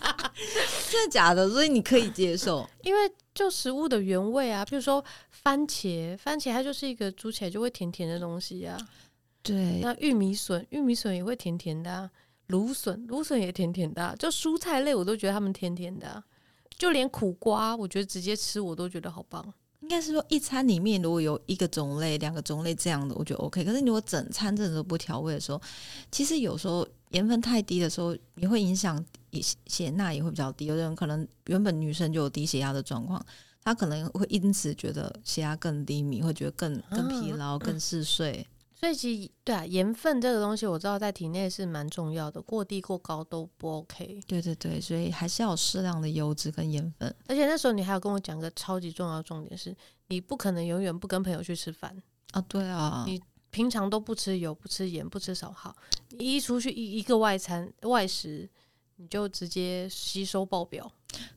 [0.90, 1.48] 真的假的？
[1.48, 3.00] 所以你可以接受， 因为
[3.33, 8.76] 就食物的原味啊，比如说番茄，番茄它就是一个煮起来就会甜甜的东西啊。
[9.42, 12.11] 对，那玉米笋，玉米笋也会甜甜的啊。
[12.48, 14.14] 芦笋，芦笋也甜甜的啊。
[14.18, 16.22] 就蔬菜类，我都觉得它们甜甜的啊。
[16.76, 19.55] 就连苦瓜，我觉得直接吃我都觉得好棒。
[19.81, 23.64] 应该是说一餐里面如果有一个种类、两个种类这样的，我觉得 OK。
[23.64, 25.61] 可是你如果整餐真的都不调味的时候，
[26.11, 29.05] 其实有时候盐分太低的时候，也会影响。
[29.68, 33.25] 血钠也会比较低，有的人可能原本女生就有低血压的状况，
[33.62, 38.44] 她可能会因此觉得血压更低迷，会觉得更更疲劳、更嗜睡。
[38.75, 44.20] 所以其实对啊，盐分这个东西我知道在体内是蛮重要的，过低过高都不 OK。
[44.27, 47.14] 对对对，所以还是要有适量的油脂跟盐分。
[47.29, 49.73] 而且那时候你还有跟我讲个超级重要的重点是，
[50.09, 51.96] 你不可能永远不跟朋友去吃饭
[52.33, 52.40] 啊。
[52.49, 55.77] 对啊，你平常都不吃油、不吃盐、不吃少好，
[56.11, 58.49] 你一出去一一个外餐外食。
[59.03, 60.93] 你就直接吸收爆表，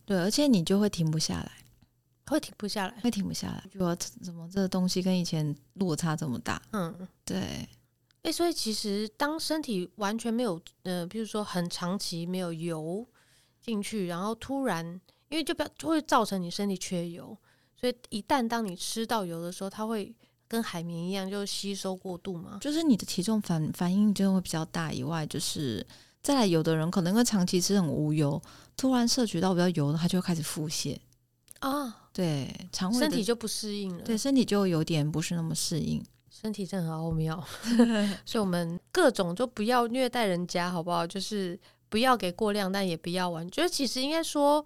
[0.06, 1.50] 对，而且你就会停不下来，
[2.26, 3.64] 会停不下来，会停不下来。
[3.72, 6.62] 就说怎么这个东西跟以前落差这么大？
[6.74, 7.38] 嗯，对。
[7.38, 7.70] 哎、
[8.24, 13.08] 欸，所以其实当身体完全没有，呃，比如说很长期没有油
[13.62, 14.86] 进去，然后突然，
[15.30, 17.38] 因为就不要就会造成你身体缺油，
[17.78, 20.14] 所以一旦当你吃到油的时候，它会
[20.54, 22.60] 跟海绵一样，就吸收过度嘛。
[22.62, 25.84] 就是你的体重反反应就会比较大，以外就是。
[26.22, 28.42] 再来，有的人可能因为长期吃很无油，
[28.78, 30.98] 突然摄取到比较油的，他就会开始腹泻
[31.60, 32.08] 啊。
[32.14, 34.04] 对，肠胃身体就不适应了。
[34.06, 36.02] 对，身体就有点不是那么适应。
[36.30, 37.44] 身体真的很奥妙，
[38.26, 41.06] 所以我们各种就不要虐待人家，好不好？
[41.06, 43.46] 就是不要给过量，但也不要完。
[43.50, 44.66] 就是其实应该说，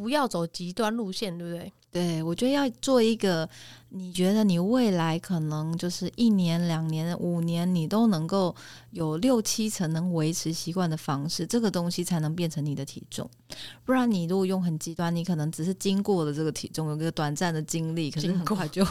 [0.00, 1.70] 不要走极端路线，对不对？
[1.92, 3.46] 对，我觉得要做一个，
[3.88, 8.54] 你觉得你未来可能就是一年、两年、五年，你都能够
[8.92, 13.28] 有六七成能维持习惯的方式，这个东西才能变成你的体重。
[13.84, 18.82] 不然你如果用很极端，你可能只是经过了这个体重，有个短暂的经历，可是很快就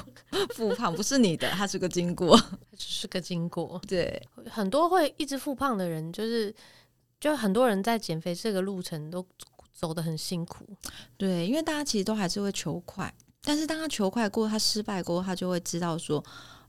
[0.54, 3.82] 复胖，不是你的，它是个经过，它 只是个经过。
[3.88, 6.54] 对，很多会一直复胖的人，就是
[7.18, 9.26] 就很多人在减肥这个路程都。
[9.80, 10.66] 走得很辛苦，
[11.16, 16.22] 对，因为大家其实都还是会求快，但是当他求快过，他失败过，他就会知道说，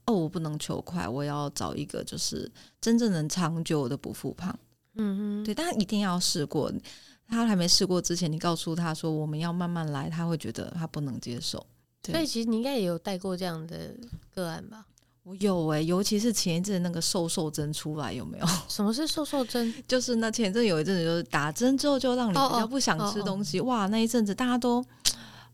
[0.05, 2.49] 哦，我不能求快，我要找一个就是
[2.81, 4.57] 真正能长久的不复胖。
[4.95, 6.73] 嗯哼，对，但他一定要试过，
[7.27, 11.67] 他还没试过之前，你告诉他说我们要慢慢来，他会觉得他不能接受。
[12.01, 13.93] 对，所以其实你应该也有带过这样的
[14.33, 14.87] 个案吧？
[15.23, 18.47] 我有哎、欸，尤其是前一阵那个瘦瘦针出来，有没有？
[18.69, 19.73] 什么是瘦瘦针？
[19.87, 23.59] 就是那前一阵有一阵子，就是打针之后就让你比较不想吃东西。
[23.59, 23.85] Oh, oh, oh, oh.
[23.85, 24.85] 哇，那一阵子大家都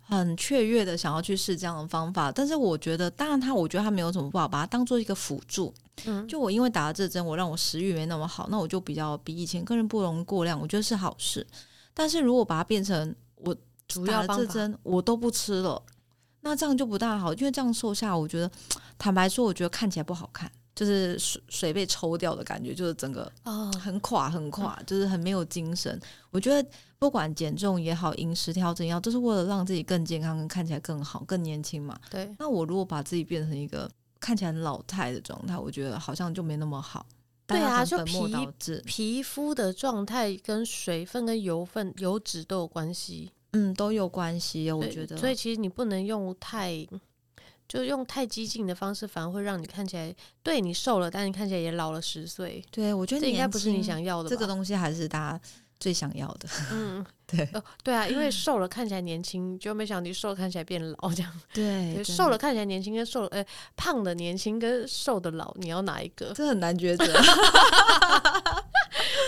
[0.01, 2.31] 很雀跃的想要去试这样的方法。
[2.31, 5.75] 但是我觉得，当然它，我觉得它没有什么不好，把它当做一个辅助。
[6.05, 11.45] 嗯，就我因为打了这针，我让我食欲没那么好，那我就比较比以前更不容易过量，我觉得是好事。
[11.93, 13.57] 但是如果把它变成我
[13.89, 15.83] 主要这针我都不吃了。
[16.49, 18.49] 那这样就不大好，因为这样瘦下，我觉得
[18.97, 23.31] 坦白说，我觉得看起来不好看，就是水水被抽掉的感觉，就是整个
[23.83, 26.01] 很垮很垮，就是很没有精神。
[26.31, 26.69] 我觉得
[27.01, 31.99] 不管减重也好，饮食调整也好，都是为了让自己更健康，跟看起来更好，更年轻嘛。
[32.09, 32.33] 对。
[32.39, 37.05] 那我如果把自己变成一个看起来很老态的状态，我觉得好像就没那么好。
[37.49, 38.49] 对啊，就皮
[38.85, 43.31] 皮肤的状态跟水分跟油分、油脂都有关系。
[43.57, 45.17] 嗯，都有关系，我觉得。
[45.17, 46.87] 所以其实你不能用太，
[47.67, 52.63] 就用太激进的方式，反而会让你看起来，对你瘦了，但你看起来也老了十岁。
[52.71, 54.29] 对，我觉得这应该不是你想要的。
[54.29, 55.41] 这个东西还是大家
[55.81, 56.49] 最想要的。
[56.73, 57.49] 嗯，对。
[57.53, 61.33] 哦，对啊，因为 瘦了看起来年轻，就没想到你瘦了看起来变老这样。
[61.53, 66.33] 对，瘦了看起来年轻跟瘦了，呃，胖的年轻跟瘦的老，你要哪一个？
[66.35, 67.05] 这很难抉择。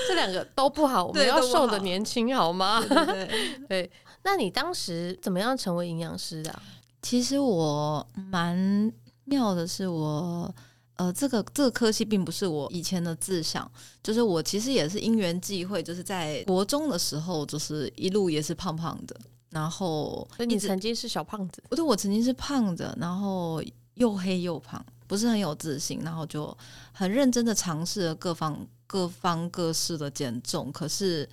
[0.08, 2.82] 这两个都不好，我们要瘦的年轻好吗？
[2.88, 3.90] 对，对，对，对。
[4.22, 6.62] 那你当时怎么样成为营养师的啊？
[7.00, 8.92] 其实我蛮
[9.24, 10.52] 妙的是我，
[10.96, 13.70] 呃，这个这个科系并不是我以前的志向，
[14.02, 19.16] 就是我其实也是因缘际会，就是在国中的时候，就是一路也是胖胖的，
[19.50, 21.62] 然后你曾经是小胖子？
[21.68, 23.62] 不对，我曾经是胖的，然后
[23.94, 26.54] 又黑又胖，不是很有自信，然后就
[26.92, 31.26] 很认真的尝试了各方各方各式的减重，可是。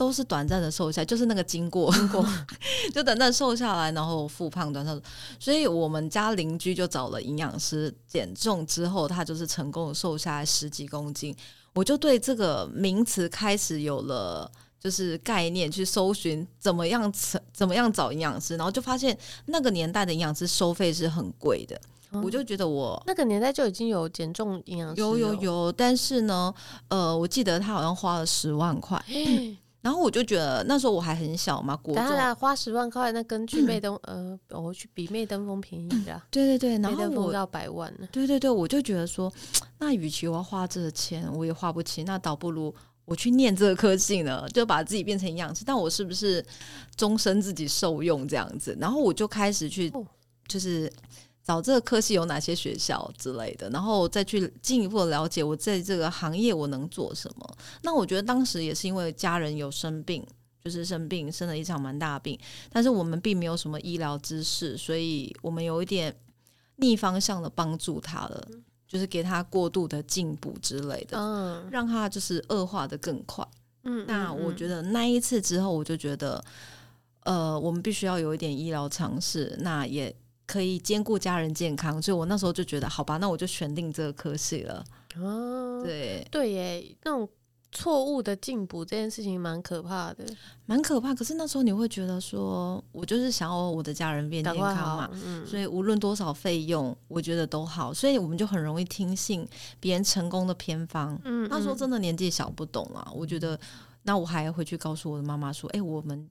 [0.00, 2.26] 都是短暂的瘦下来，就是那个经过，经过
[2.90, 4.98] 就短暂瘦下来，然后复胖短暂。
[5.38, 11.36] 所以我们家邻居就找了营养师减重之后，他就是成功的瘦下来十几公斤。
[11.74, 14.50] 我就对这个名词开始有了
[14.82, 21.78] 就是概念，去搜寻怎么样怎怎么样找营养师，然后就发现那个年代的营养师收费是很贵的。
[22.12, 26.54] 嗯、我就觉得我那个年代就已经有减重营养师，有有有，但是呢，
[26.88, 28.98] 呃，我记得他好像花了十万块。
[29.82, 36.20] 然后我就觉得那时候我还很小嘛，国中花十万块，那跟去媚登、嗯、呃，我去比媚登峰便宜的。
[36.30, 38.06] 对对对，然后我要百万呢。
[38.12, 39.32] 对对对，我就觉得说，
[39.78, 45.64] 那与其我要花这个钱，我也花不起，那倒不如我去念这个科系呢，就把自己变成营养师。
[45.66, 46.44] 但我是不是
[46.96, 48.76] 终身自己受用这样子？
[48.80, 49.92] 然后我就开始去，
[50.46, 50.92] 就是。
[51.50, 57.56] 找这个科系有哪些学校之类的，然后再去进一步的了解我在这个行业我能做什么。
[57.82, 60.24] 那我觉得当时也是因为家人有生病，
[60.64, 62.38] 就是生病生了一场蛮大病，
[62.70, 66.14] 但是我们并没有什么医疗知识，所以我们有一点
[66.76, 68.46] 逆方向的帮助他了，
[68.86, 73.44] 就是给他过度的进补之类的，嗯，让他就是恶化的更快。
[73.82, 76.40] 嗯，那我觉得那一次之后，我就觉得，
[77.24, 80.14] 呃，我们必须要有一点医疗常识，那也。
[80.50, 84.84] 可以兼顾家人健康，所以我那时候就觉得，好吧，那我就选定这个科系了。
[85.14, 87.28] 哦，对对耶，那种
[87.70, 90.24] 错误的进补这件事情蛮可怕的，
[90.66, 91.14] 蛮可怕。
[91.14, 97.94] 可是那时候你会觉得说，我就是想要我的家人变健康嘛，嗯，所以无论多少费用，我觉得都好。
[97.94, 99.46] 所以我们就很容易听信
[99.78, 101.16] 别人成功的偏方。
[101.24, 103.56] 嗯，那时候真的年纪小不懂啊，我觉得，
[104.02, 106.28] 那我还回去告诉我的妈妈说，哎，我们。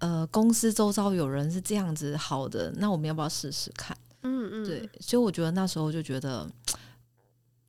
[0.00, 3.96] 呃，公司周遭有人是这样子好的，那我们要不要试试看？
[4.22, 6.46] 嗯嗯，对，所以我觉得那时候就觉得，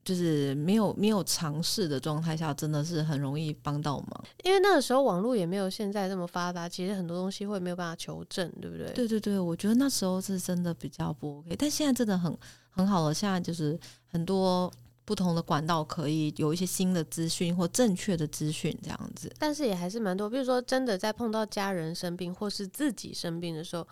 [0.04, 4.26] 就是没有没有尝试的状态下，真的是很容易帮到忙。
[4.44, 8.91] 因为那个时候网络也没有现在这么发达，其实很多东西会没有办法求证，对不对？
[8.94, 12.38] 对对对，我觉得那时候是真的比较不 OK，但现在真的很
[12.70, 13.13] 很好了。
[13.13, 14.72] 现在就是很多。
[15.04, 20.30] 不同的管道可以有一些新的资讯或正确的资讯这样子，但是也还是蛮多。
[20.30, 23.88] 比如说，真的在碰到家人生病或是自己生病的时候，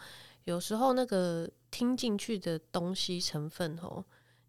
[0.46, 4.04] 有时候那个听进去的东西成分哦，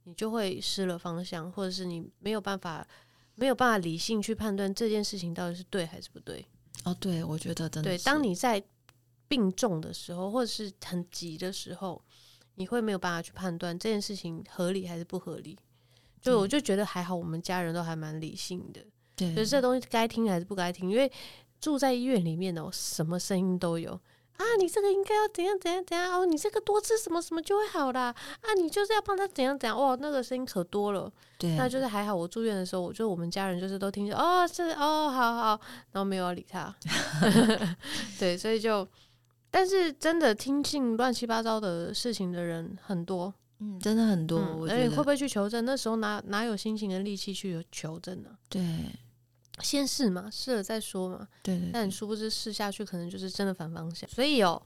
[0.04, 2.86] 你就会失了方向，或者是你没有办法
[3.34, 6.46] 没有办法理性去判断这件事情到底是对还是不对。
[6.84, 7.98] 哦，对，我觉得真的对。
[7.98, 8.62] 当你在
[9.26, 12.00] 病重的时候，或者是很急的时候，
[12.54, 15.58] 你会没有办法去判断这件事情合理还是不合理。
[16.20, 18.80] 就我就觉得还好，我们家人都还蛮理性的，
[19.16, 21.10] 对，就是这东西该听还是不该听，因为
[21.60, 24.44] 住在医院里面哦，什么声音都有啊。
[24.58, 31.10] 你这个应该要怎样怎样怎样哦，你这个多吃什么什么就会好啦啊，你就是要帮他怎样怎样哦，那个声音可多了。
[31.38, 35.60] 对，那就是还好，我住院的时候，我就我们家人就是都听着哦，是哦，好好，
[35.92, 36.74] 然后没有要理他。
[38.20, 38.86] 对，所以就，
[39.50, 43.32] 但是真的听信乱七八糟的事情的人很多。
[43.60, 44.38] 嗯，真的很多。
[44.40, 45.64] 嗯、我觉得会不会去求证？
[45.64, 48.30] 那时候哪哪有心情的力气去求证呢？
[48.48, 48.62] 对，
[49.60, 51.28] 先试嘛，试了再说嘛。
[51.42, 54.08] 对，对，对，但你殊不知试下去，可能就是真的反方向。
[54.08, 54.60] 所以哦，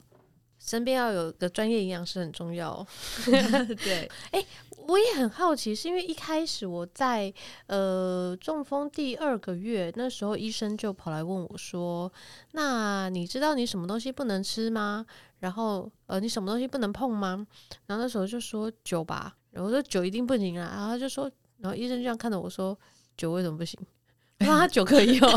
[0.60, 2.86] 身边要有个专业营养师很重要、哦。
[3.82, 4.46] 对，哎、欸，
[4.86, 7.34] 我也很好奇，是因为一开始我在
[7.66, 12.12] 呃中风第二个月，那时候医生就跑来问我说
[12.52, 15.04] ：“那你知道你什么东西不能吃吗？”
[15.44, 17.46] 然后，呃，你什么东西不能碰吗？
[17.84, 20.70] 然后那时候就说酒吧，然后我说酒一定不行啊。
[20.74, 22.74] 然后他就说，然后医生就这样看着我说，
[23.14, 23.78] 酒为什么不行？
[24.38, 25.28] 他说他酒可以哦。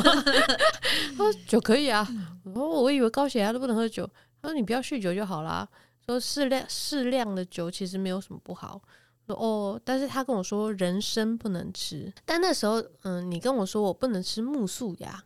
[1.17, 2.07] 他说酒可以啊。
[2.45, 4.09] 我说我以为高血压都不能喝酒。
[4.41, 5.67] 他说你不要酗酒就好啦。
[6.05, 8.81] 说适量适量的酒其实没有什么不好。
[9.25, 12.09] 说哦，但是他跟我说人参不能吃。
[12.23, 15.21] 但那时候，嗯，你跟我说我不能吃苜蓿芽。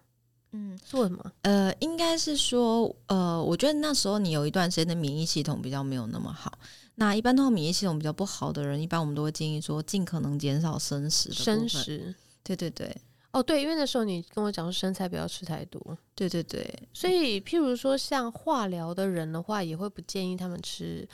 [0.54, 1.32] 嗯，做什么？
[1.44, 6.58] 呃，应该是说，呃，我觉得那时候你有一段时间的免疫系统比较没有那么好。
[6.96, 11.32] 那一般都免疫系统比较不好的人，一般我们都会建议说，尽可能减少生食。
[11.32, 12.96] 生食，对对对。
[13.32, 15.98] 哦，对，因为那时候你跟我讲说生菜不要吃太多。
[16.14, 16.70] 对对对。
[16.94, 21.08] 所以，譬如说像化疗的人的话，也会不建议他们吃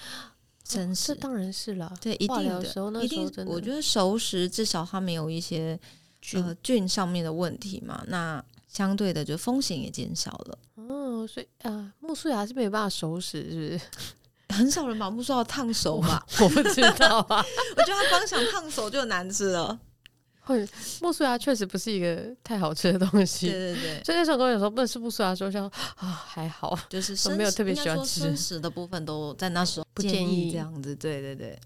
[0.65, 1.11] 生食。
[1.11, 1.95] 哦，这当然是了。
[2.01, 2.65] 对，一定的。
[2.65, 5.79] 时候那时候真的，我觉得熟食至少它没有一些
[6.33, 8.03] 呃菌上面的问题嘛。
[8.07, 10.59] 那相对的，就风险也减少了。
[10.75, 13.81] 哦，所以啊，木梳牙是没有办法熟食，是不是？
[14.55, 16.25] 很少人把苜蓿要烫熟吧？
[16.41, 17.43] 我不知道啊。
[17.75, 19.77] 我觉得他光想烫熟就难吃了。
[20.39, 20.65] 会，
[21.01, 23.49] 木梳牙确实不是一个太好吃的东西。
[23.49, 24.03] 对对对。
[24.05, 25.65] 所以那时候跟我讲说不能吃苜蓿芽的时候，想
[25.97, 30.95] 啊还好，就是我没有特别喜欢吃生食的部分，都在那时候不建议这样子。
[30.95, 31.59] 对对对。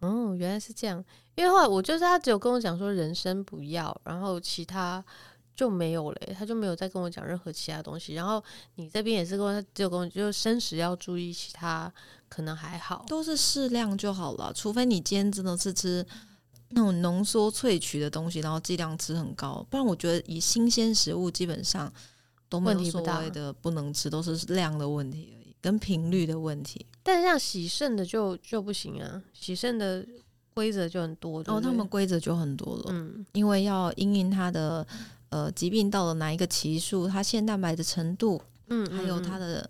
[0.00, 1.02] 哦，原来是这样。
[1.36, 5.04] 因为后来我就是他只有跟我讲说人参不要，然后其他。
[5.56, 8.12] 就没有了，他就没有再跟我讲任何其他东西。
[8.12, 8.42] 然后
[8.74, 11.90] 你这边也是跟我，只有跟我就生食要注意，其他
[12.28, 14.52] 可能还好，都是适量就好了。
[14.54, 16.04] 除非你今天真的是吃
[16.68, 21.90] 那种浓缩萃取的东西，然后剂量吃很高，不然我觉得以新鲜食物基本上
[22.50, 26.84] 都没有所谓的不能吃，都是量的问题而已，跟频率的问题。
[27.02, 30.06] 但是像洗肾的就就不行啊，洗肾的
[30.52, 34.86] 规则就很多，对对，哦，他们规则就很多了，嗯，因为要因应它的。
[35.28, 39.68] 呃，疾病到了哪一个期数，它腺蛋白的程度，嗯，还有它的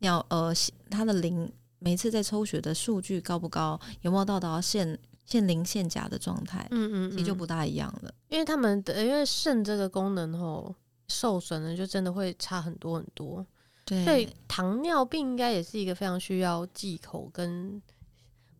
[0.00, 0.52] 尿，呃，
[0.90, 8.12] 它的磷，每次在抽血的数据高不高，有没有到达腺腺磷腺钾的状态，嗯，嗯嗯，其实就不大一样了。
[8.28, 10.74] 因为他们的，因为肾这个功能吼
[11.08, 13.44] 受损了，就真的会差很多很多。
[13.84, 17.80] 对，所以糖尿病应该也是一个非常需要忌口跟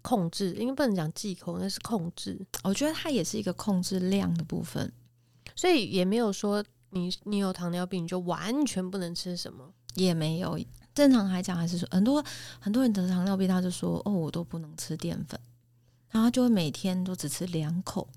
[0.01, 2.39] 控制，因为不能讲忌口，那是控制。
[2.65, 4.91] 我觉得它也是一个控制量的部分。
[5.59, 10.57] 所以也没有说你你有糖尿病你就完全不能吃什么，也没有。
[10.95, 12.25] 正常来讲还是说很多
[12.61, 15.39] 很多人得糖尿病，他就说哦，我都不能吃淀粉，
[16.11, 18.09] 然后就会每天都只吃两口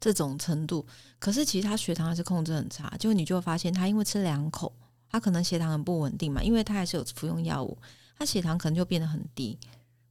[0.00, 0.84] 这种程度。
[1.20, 4.72] 可是其实他血糖还是控制很差，就你就会发现他因为吃两口，
[5.08, 7.78] 他可能血糖很不稳定嘛，因为他还是有服用药物，
[8.18, 9.56] 他血糖可能就变得很低，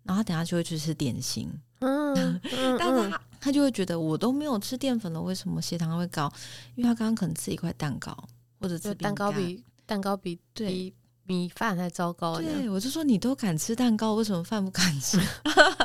[0.04, 1.52] 然后他等下就会去吃点心。
[1.80, 3.22] 嗯，嗯嗯但是他。
[3.40, 6.32] 他就会觉得我都没有吃淀粉了，为什么血糖会高？
[6.76, 8.16] 因为他刚刚可能吃一块蛋糕，
[8.60, 10.94] 或者吃蛋糕比蛋糕比对比
[11.26, 12.38] 米饭还糟糕。
[12.40, 15.20] 对，我就说你都敢吃蛋糕，为什么饭不敢吃？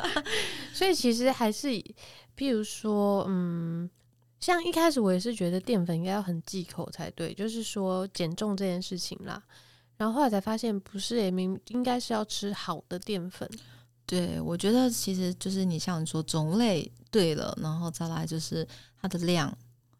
[0.73, 1.67] 所以其实还是，
[2.35, 3.89] 譬如说，嗯，
[4.39, 9.41] 像一开始我也是觉得淀粉应该要很忌口才对，就是说减重这件事情啦。
[9.97, 13.49] 然后后来才发现不是，也明应该是要吃好的淀粉。
[14.05, 18.67] 对，我觉得其实就是你像你说种类对了，然后再来就是
[19.01, 19.49] 它的量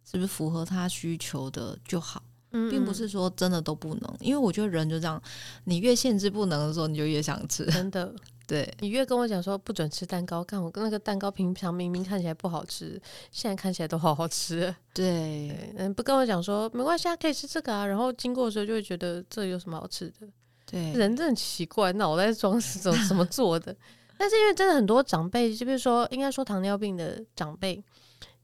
[0.03, 5.21] 是不是符合他需求的就好，嗯嗯，并不是说真的都不能，因为我觉得人就这样，
[5.63, 7.65] 你越限制不能的时候，你就越想吃。
[7.65, 8.13] 真的，
[8.45, 13.01] 对，你越跟我讲说不准吃蛋糕，看我跟那个蛋糕平常明明看起来不好吃，
[13.31, 14.73] 现在看起来都好好吃。
[14.93, 20.27] 对，嗯，不跟我讲说没关系啊，可以吃这个啊，然后经过的时候就会觉得这有什么好吃的。
[20.65, 23.75] 对，人真的奇怪，脑袋装是怎怎么做的？
[24.17, 27.83] 但是因为真的很多长辈，就比如说应该说糖尿病的长辈，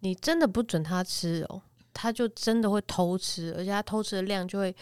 [0.01, 1.61] 你真的不准他吃哦，
[1.93, 4.75] 他就真的会偷吃，而且他偷吃的量就会，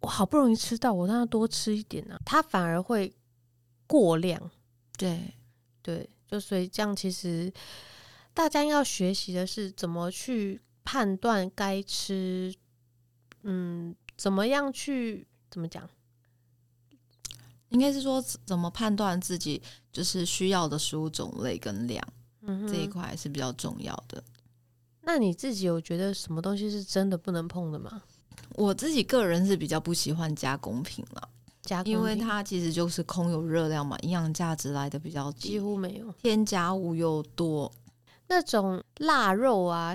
[0.00, 3.12] 我好不容易吃到，我让他多吃一点呢、啊，他反而会
[3.86, 4.50] 过量。
[4.98, 5.32] 对
[5.80, 7.50] 对，就所以这样，其实
[8.34, 12.52] 大家要学习的是怎么去判断该吃，
[13.44, 15.88] 嗯，怎么样去怎么讲？
[17.70, 19.60] 应该是说怎么判断自己
[19.92, 22.06] 就是需要的食物种类跟量，
[22.42, 24.22] 嗯，这一块是比较重要的。
[25.02, 28.02] 那你自己有觉得什么东西是真的不能碰的吗？
[28.54, 31.28] 我自己个人是比较不喜欢加工品了，
[31.62, 37.70] 加工，因为它其实就是空有热量嘛，营养价值来的比较低，几乎没有，添加物又多。
[38.28, 39.92] 那种腊肉啊，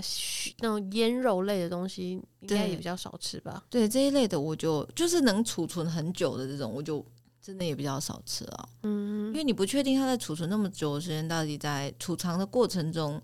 [0.59, 2.11] 那种腌肉类的东西，
[2.41, 3.63] 应该也比较少吃吧？
[3.69, 7.05] 对，对这一类的，我就就是能储存很久的这种，我就
[7.45, 8.69] 真的也比较少吃啊。
[8.81, 13.21] 嗯，因为你不确定它在储存那么久的时间，到底在储藏的过程中，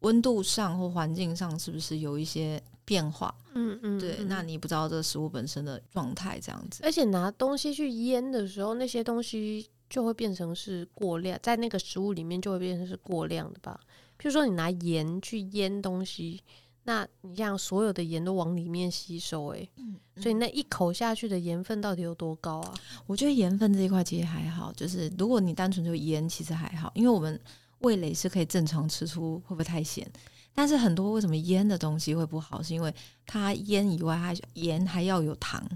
[0.00, 3.32] 温度上或环境上是不是有一些变化？
[3.54, 6.80] 嗯嗯，对，那你不知道这个食物本身的状态这样子。
[6.82, 13.78] 而且拿东西去腌的时候，那些东西就会变成是过量，在那个食物里面就会变成是过量的吧？
[14.18, 16.42] 譬如说，你拿盐去腌东西，
[16.86, 22.74] 那你像所有的盐都往里面吸收，欸，诶、嗯，所以那一口下去的盐分到底有多高啊？
[23.06, 27.40] 我觉得盐分这一块其实还好，就是如果你单纯就盐，其实还好，因为我们
[27.78, 30.06] 味蕾是可以正常吃出会不会太咸。
[30.54, 32.94] 但是很多为什么腌的东西会不好，是因为
[33.26, 35.66] 它腌以外，它盐还要有糖，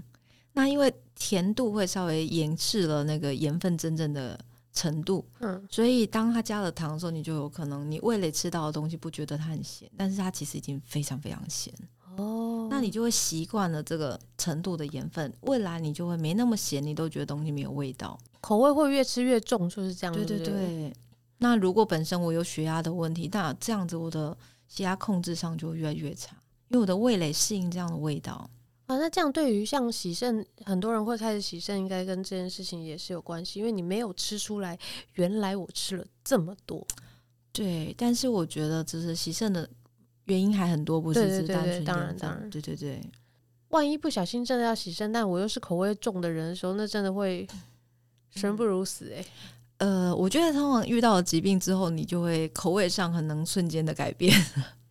[0.53, 4.39] 那因为甜度会稍微掩饰了那个盐分真正的。
[4.79, 11.73] 程度，嗯，所以当它加了糖的时候，你就有可能你味蕾吃到的东西不觉得它很咸，但是它其实已经非常非常咸
[12.15, 12.67] 哦。
[12.71, 20.13] 那你就会习惯了这个程度的盐分，未来你就会没那么咸，你都觉得东西没有味道，口味会越吃越重，就是这样。
[20.13, 20.47] 对对对。
[20.47, 20.93] 对
[21.39, 26.35] 那如果本身我有血压的问题，那这样子我的血压控制上就会越来越差，
[26.69, 28.49] 因为我的味蕾适应这样的味道。
[28.89, 34.75] 啊，那这样对于像洗肾，很多人会开始洗肾，应该跟这件事情也是有关系，因为你没有吃出来，
[35.13, 36.83] 原来我吃了这么多。
[37.51, 39.69] 对，但是我觉得就是洗肾的
[40.23, 42.99] 原因还很多，不是只单纯当然当然，对对对。
[43.67, 47.47] 万一不小心真的要洗肾，但我又是口味重的人的时候，那真的会
[48.31, 49.25] 生不如死哎、欸。
[49.85, 54.35] 呃，我觉得通常遇到了疾病之后，你就会口味上很能瞬间的改变。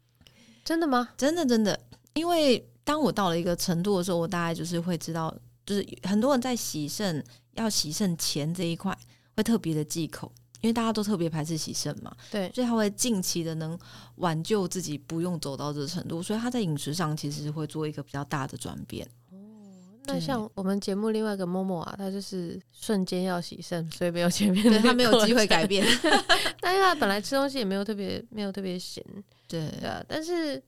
[0.65, 1.09] 真的吗？
[1.17, 1.81] 真的真的，
[2.15, 2.65] 因为。
[2.89, 5.37] 当我到了一个程度的时候，我大概就是会知道，
[5.67, 7.23] 就是很多人在洗肾
[7.53, 8.97] 要洗肾前这一块
[9.37, 10.33] 会特别的忌口，
[10.63, 12.11] 因为大家都特别排斥洗肾嘛。
[12.31, 13.79] 对，所以他会近期的能
[14.15, 19.07] 挽救自己，不用走到这程度，所以他在饮食上其实会做一个比较大的转变。
[19.33, 19.37] 哦，
[20.07, 25.87] 那像我们节目另外一个 Momo 啊，他就是瞬间要洗肾，所以没有前面的，他没有机会改变。
[26.59, 29.05] 但是他本来吃东西也没有特别没有特别咸，
[29.47, 30.63] 对对啊，但是。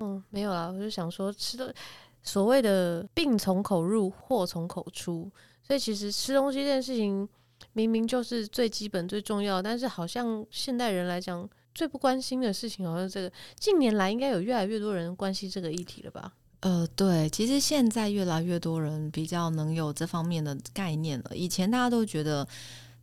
[0.00, 1.74] 嗯，没有啦，我就想说，吃的
[2.22, 5.30] 所谓的病从口入，祸从口出，
[5.62, 7.28] 所以其实吃东西这件事情
[7.72, 16.32] 明明就是最基本最重要，但是好像现代人来讲最不关心的事情，好像这个近年来应该有越来越多人关心这个议题了吧？
[16.60, 21.36] 呃，对，其实现在越来越多人比较能有这方面的概念了。
[21.36, 22.46] 以前大家都觉得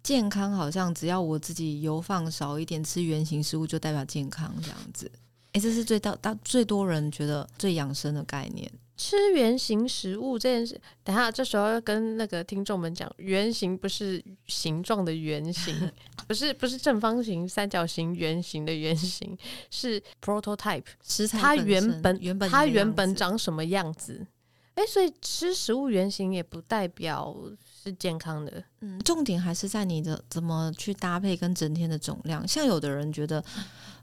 [0.03, 5.11] 健康好像只要我自己油放少一点，吃原形食物就代表健康这样子。
[5.57, 8.71] 欸、这是最大大最多人觉得最养生的概念。
[8.95, 15.91] 吃原形食物这件事，等下这时候要跟那个听众们讲，圆形不是形状的圆形，
[16.27, 19.37] 不是不是正方形、三角形、圆形的圆形，
[19.69, 24.25] 是 prototype，食材它原本原本它原本长什么样子？
[24.73, 27.35] 哎、欸，所以吃食物原型也不代表
[27.83, 28.63] 是健康的。
[28.81, 32.47] 嗯，重点还是在你的怎么去搭配跟整天的总量。
[32.47, 33.43] 像有的人觉得，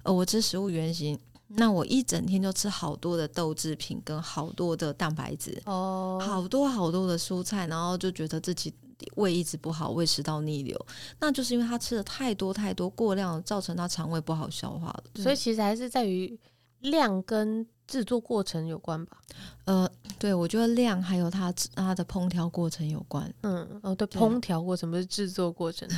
[0.05, 1.19] 呃，我吃食物原型。
[1.57, 8.75] 那我一整天就吃好多的豆制品跟好多的蛋白质哦，好多好多的蔬菜，然后就觉得自己
[9.17, 10.87] 胃一直不好，胃食道逆流，
[11.21, 15.05] 那就是因为他吃的太多太多过量，造成他肠胃不好消化了。
[15.17, 16.39] 所以其实还是在于
[16.81, 19.19] 量跟制作过程有关吧？
[19.67, 23.33] 呃，对，我觉得量还有它它的烹调过程有关。
[23.43, 25.89] 嗯，哦，对，烹调过程不是制作过程，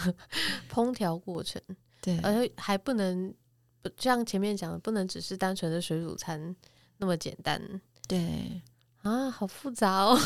[0.72, 1.60] 烹调过程
[2.00, 3.34] 对，而且还不能。
[3.90, 6.54] 就像前面讲的，不能只是单纯的水煮餐
[6.98, 7.60] 那么简单。
[8.06, 8.60] 对
[9.02, 10.18] 啊，好复杂哦。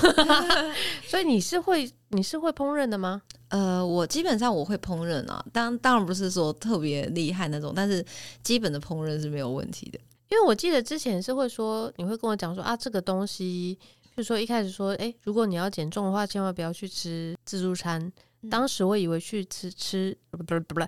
[1.07, 3.23] 所以你是会你是会烹饪的吗？
[3.49, 8.05] 呃，我基本上我会烹饪啊，当当然不是说特别厉害那种，但是
[8.43, 9.99] 基本的烹饪是没有问题的。
[10.29, 13.79] 因为我记得之前是会说，你会跟我讲说啊，这个东西，
[14.17, 18.01] 就说一开始说，哎，如果你要减重的话，千万不要去吃自助餐。
[18.43, 20.81] 嗯、当时我以为去吃吃不不不不，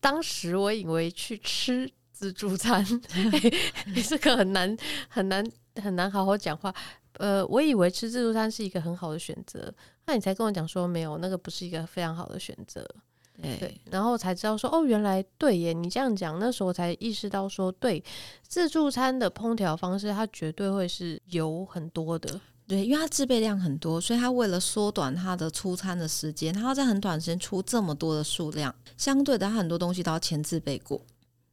[0.00, 1.90] 当时我以为去吃。
[2.18, 2.84] 自助餐，
[3.94, 4.76] 你这个很难
[5.08, 6.74] 很难很难好好讲话。
[7.18, 9.72] 呃，我以为吃自助餐是一个很好的选择，
[10.04, 12.84] 那你才跟我讲说没有，那个不是一个非常好的选择。
[13.40, 18.02] 对，然后才知道说哦，原来对耶，你这样讲，那时候我才意识到说，对，
[18.42, 22.40] 自助餐的烹调方式，它绝对会是油很多的。
[22.66, 31.00] 对，因为它制备量很多，所以它为了缩短它的出餐的时间，它要在很短时间出这么多的数量，相对的，它很多东西都要前制备过。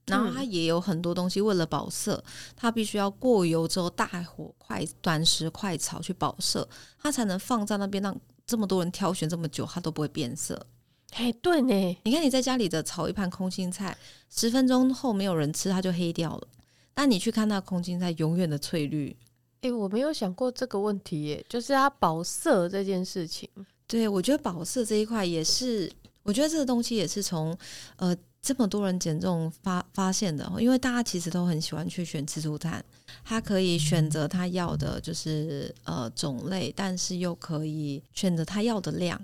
[0.05, 2.23] 然后它也有很多东西，为了保色，
[2.55, 6.67] 它必须要过油之后大火快短时快炒去保色，
[6.99, 10.65] 它才能放在那边让这么多人挑选这么久，它都不会变色。
[11.11, 13.97] 哎，对呢，你看你在家里的炒一盘空心菜，
[14.29, 16.47] 十分钟后没有人吃，它就黑掉了。
[16.93, 19.15] 但你去看那空心菜，永远的翠绿。
[19.61, 23.49] 哎，我没有想过这个问题耶，就是它保色这件事情。
[23.87, 25.91] 对，我觉得保色这一块也是，
[26.23, 27.57] 我觉得这个东西也是从
[27.95, 28.15] 呃
[28.45, 32.85] 这么多人减重发发现的，因为大家其实都很喜欢去选自助餐，
[33.23, 39.19] 他可以选择他要的就是呃种类，但是又可以选择他要的量，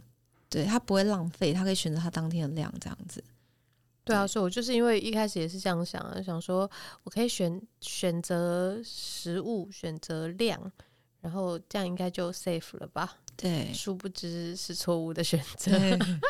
[0.50, 3.24] 对，他不会浪费，他可以选择他当天的量这样子。
[4.04, 6.68] 对啊，所以我就是因为一开始也是这样想啊，想说
[7.04, 10.60] 我可以选选择食物，选择量，
[11.22, 13.18] 然后这样应该就 safe 了吧。
[13.36, 15.72] 对，殊不知是错误的选择，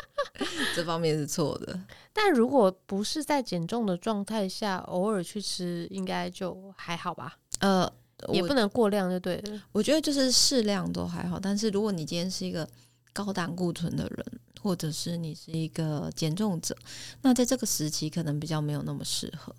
[0.74, 1.78] 这方面是错的。
[2.12, 7.36] 但如果不是在减重的状态下，偶尔去吃，应该就还好吧？
[7.60, 7.92] 呃，
[8.32, 9.62] 也不能过量，就对了。
[9.72, 11.38] 我觉得就是适量都还好。
[11.38, 12.66] 但是如果你今天是一个
[13.12, 16.74] 高胆固醇的人，或者是你是一个减重者，
[17.20, 19.54] 那在这个时期可能比较没有那么适合。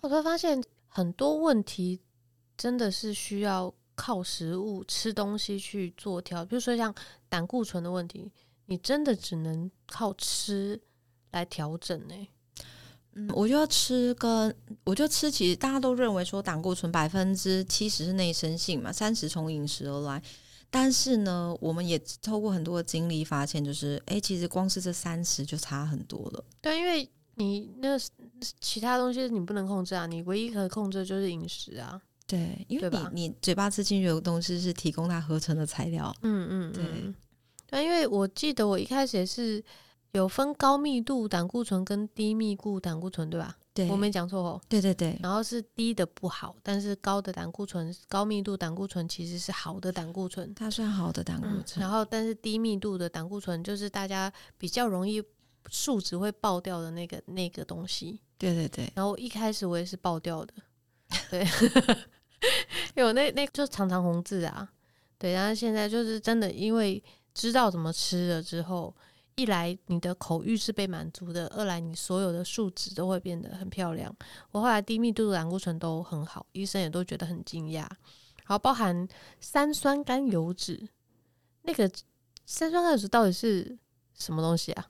[0.00, 2.00] 我会发现很多问题
[2.56, 3.74] 真的是需要。
[4.00, 6.94] 靠食物吃东西去做调，比如说像
[7.28, 8.32] 胆固醇的问题，
[8.64, 10.80] 你真的只能靠吃
[11.32, 12.14] 来调整呢？
[13.12, 20.22] 嗯，我觉得吃跟我觉得吃，其实大家都认为说胆固醇百分之七十是内生性嘛，三十从饮食而来。
[20.70, 26.42] 但是呢，我们也透过很多的经历发现，就是哎、欸，其实光是这三十就差很多了。
[26.62, 27.98] 对，因为你那
[28.60, 32.00] 其他东西你不能控制啊，你唯一可以控制的就是饮食啊。
[32.30, 36.14] 对，因为你你嘴巴吃进去的东西是提供它合成的材料。
[36.22, 37.14] 嗯嗯，对。
[37.66, 39.62] 对，因为我记得我一开始也是
[40.12, 43.56] 有分高密度胆固醇跟低密度胆固醇，对吧？
[43.72, 44.60] 对，我没讲错哦。
[44.68, 45.18] 对对对。
[45.22, 51.78] 然后是低的不好，但是高的胆固醇、高密度胆固醇其实是好的胆固醇，它算好的胆固醇。
[51.78, 55.22] 嗯，然后，但是低密度的胆固醇就是大家比较容易
[55.68, 58.20] 数值会爆掉的那个那个东西。
[58.36, 58.92] 对对对。
[58.96, 60.54] 然后一开始我也是爆掉的。
[61.30, 61.44] 对。
[62.94, 64.68] 有那那就常常红字啊，
[65.18, 67.02] 对，然后现在就是真的，因为
[67.34, 68.94] 知道怎么吃了之后，
[69.36, 74.14] 一来你的口欲是被满足的，二来你所有的数值都会变得很漂亮。
[74.50, 77.86] 我后来低密度的胆固醇都很好，医生也都觉得很惊讶。
[78.44, 79.06] 好，包含
[79.38, 80.88] 三酸甘油脂，
[81.62, 81.88] 那个
[82.46, 83.78] 三酸甘油脂到底是
[84.18, 84.86] 什么东西啊？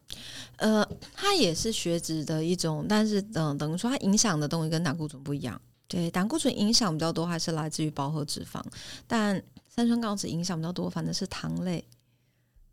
[0.56, 5.60] 呃，它也是血脂的一种，但是等、等于说它影响的东西跟胆固醇不一样。
[5.90, 8.62] 对，胆固醇影响比较多，还是来自于饱和脂肪，
[9.08, 11.84] 但三酸甘油酯影响比较多，反正是糖类。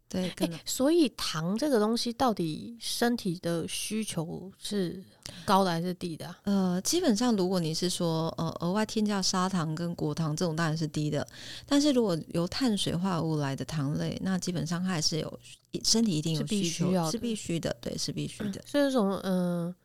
[0.07, 5.03] 对，欸，所以糖这个东西到底身体的需求是
[5.43, 6.39] 高的还是低的啊？
[6.43, 11.28] 呃，基本上如果你是说呃额外添加砂糖跟果糖这种，当然是低的。
[11.65, 15.39] 但是如果由碳水化合物来的糖类，那基本上它还是有
[15.84, 18.61] 身体一定有需求，是必须要的，是必须的，对，是必须的。
[18.65, 19.65] 所以这种嗯。
[19.65, 19.76] 呃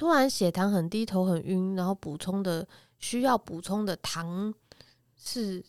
[0.00, 2.66] 突然血糖很低，头很晕，然后补充的
[3.00, 4.50] 需要补充的糖
[5.14, 5.62] 是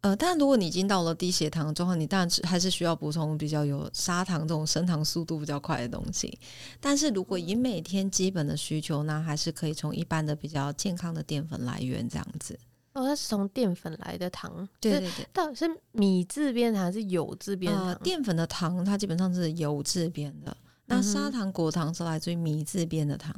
[0.00, 6.38] 呃，但如果你已经到了低血糖的状况，你当然还是需要补充比较有砂糖这种升糖速度比较快的东西。
[6.80, 12.58] 但是如果以每天基本的需求，呢还是可以从一般的比较健康的淀粉来源这样子。
[12.94, 17.88] 哦，它是从淀粉来的糖，对对对，到底是米字边还是油字边糖？
[17.88, 20.56] 呃，淀粉的糖它基本上是油字边的，
[20.86, 23.34] 那砂糖、果糖是来自于米字边的糖。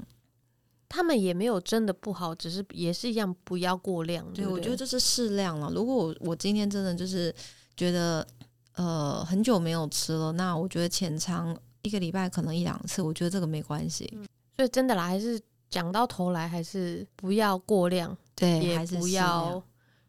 [0.89, 4.25] 他们也没有真的不好，只是也是一样，不要过量。
[4.33, 5.71] 对，对，我觉得这是适量了。
[5.75, 7.35] 如果我我今天真的就是
[7.77, 8.27] 觉得
[8.75, 14.09] 呃很久没有吃了，那我觉得浅尝一个礼拜可能一两次，我觉得这个没关系。
[14.15, 19.63] 嗯，所以真的啦，还是讲到头来，还是不要过量，对，也不要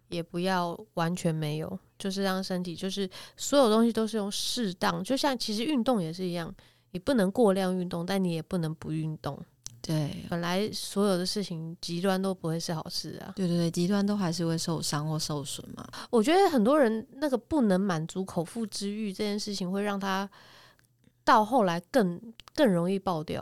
[0.09, 5.03] 也不要完全没有，就是让身体就是所有东西都是用适当。
[5.03, 6.53] 就像其实运动也是一样，
[6.91, 9.37] 你不能过量运动，但你也不能不运动。
[9.87, 13.31] 对，本来所有的事情极端都不会是好事啊。
[13.37, 15.87] 对对对，极端都还是会受伤或受损嘛。
[16.09, 20.29] 我觉得很多人那个不能满足口腹之欲这件事情，会让他
[21.23, 22.21] 到后来更
[22.53, 23.41] 更容易爆掉。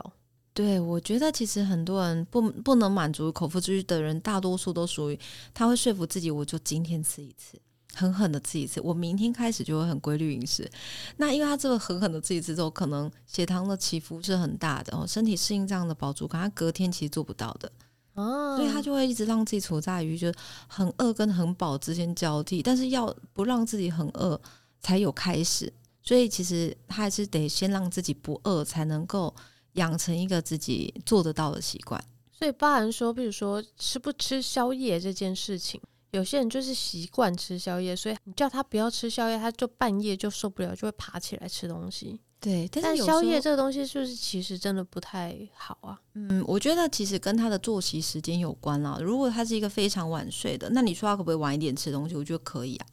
[0.54, 5.18] 对，我觉得其实很多人不不能满足口腹之欲的人，大多数都属于
[5.52, 7.58] 他会说服自己，我就今天吃一次。
[7.96, 10.70] 狠狠的吃一次，我明天开始就会很规律饮食。
[11.16, 17.72] 那因为他这个狠狠的吃一次之后，可能血糖的起伏是很大的哦，身体适应这样的饱足感，他隔天其实做不到的
[18.12, 20.30] 哦，所以他就会一直让自己处在于就
[20.68, 24.38] 很饿跟很饱之间交替，但是要不让自己很饿
[24.80, 25.72] 才有开始，
[26.02, 29.34] 所以其实他还是得先让自己不饿，才能够
[29.72, 31.98] 养成一个自己做得到的习惯。
[32.30, 35.80] 所以包含说，比如说吃不吃宵夜这件事情。
[36.12, 42.18] 有些人就是习惯吃宵夜，所以你叫他不要吃宵夜，他就半夜就受不了，就会爬起来吃东西。
[42.38, 45.98] 对，但是宵夜这个东西是不是其实真的不太好啊？
[46.14, 48.98] 嗯，我觉得其实跟他的作息时间有关啦。
[49.00, 52.14] 如果他是一个非常晚睡的，那你说他可不可以晚一点吃东西？
[52.14, 52.86] 我觉得可以啊，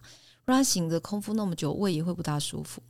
[0.46, 2.82] 不然他醒着空腹那么久，胃也会不大舒服。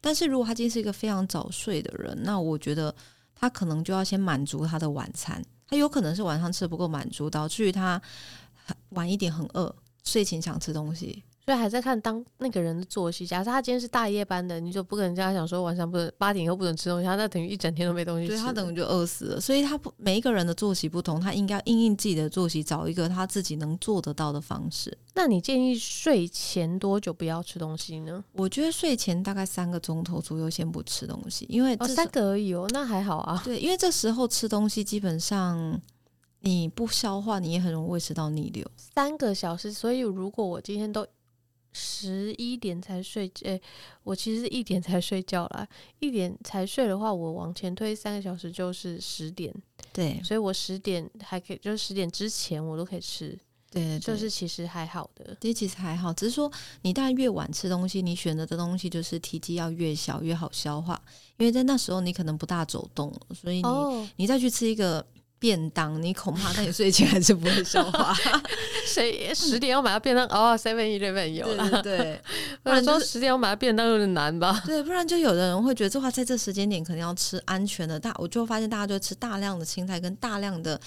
[0.00, 2.94] 但是如果他今天是一个非常早睡的人，那我觉得
[3.34, 5.42] 他可能就要先满足他的晚餐。
[5.66, 8.00] 他有可能是晚上吃的不够满足，导致于他
[8.90, 11.24] 晚一点很饿，睡前想吃东西。
[11.46, 13.26] 所以还在看当那个人的作息。
[13.26, 18.34] 假设他今天是大夜班的，你就不可能叫他讲说晚上不能八点以后不能吃东西，他那等于一整天都没东西吃。
[18.34, 19.38] 对，他等于就饿死了。
[19.38, 24.96] 所以他不每一个人的作息不同，他应该应应自己的作息，找一个他自己能做得到的方式。
[25.12, 28.24] 那你建议睡前多久不要吃东西呢？
[28.32, 33.42] 我觉得睡前大概三个钟头左右先不吃东西，因为哦三个而已哦，那还好啊。
[33.44, 35.78] 对，因为这时候吃东西基本上
[36.44, 38.64] 你不消化，你也很容易胃食道逆流。
[38.76, 41.04] 三个小时，所以如果我今天都。
[41.76, 43.62] 十一点才睡，诶、欸，
[44.04, 45.66] 我其实是一点才睡觉啦。
[45.98, 49.52] 一点才睡的话，我往前推三个小时就是十点。
[49.92, 53.36] 对，所以我十点还可以，就是十点之前我都可以吃。
[53.72, 55.36] 对，对，对，就是其实还好的。
[55.40, 56.48] 这，其实还好，只是说
[56.82, 61.02] 你当然越晚吃东西，你选择的东西就是体积要越小越好消化，
[61.38, 65.04] 因为在那时候你可能不大走动，所以你、哦、你再去吃一个。
[65.38, 68.14] 便当，你恐怕在你睡前还是不会消化。
[68.86, 70.26] 谁十点要买到便当？
[70.28, 71.82] 哦，seven eleven 有了。
[71.82, 72.20] 对，
[72.62, 74.62] 不然说十点要买到便当有点难吧？
[74.66, 80.80] 对，不然就有的人会觉得这话在这时间点可能要吃安全的大，我就发现大家就吃大量的青菜跟大量的。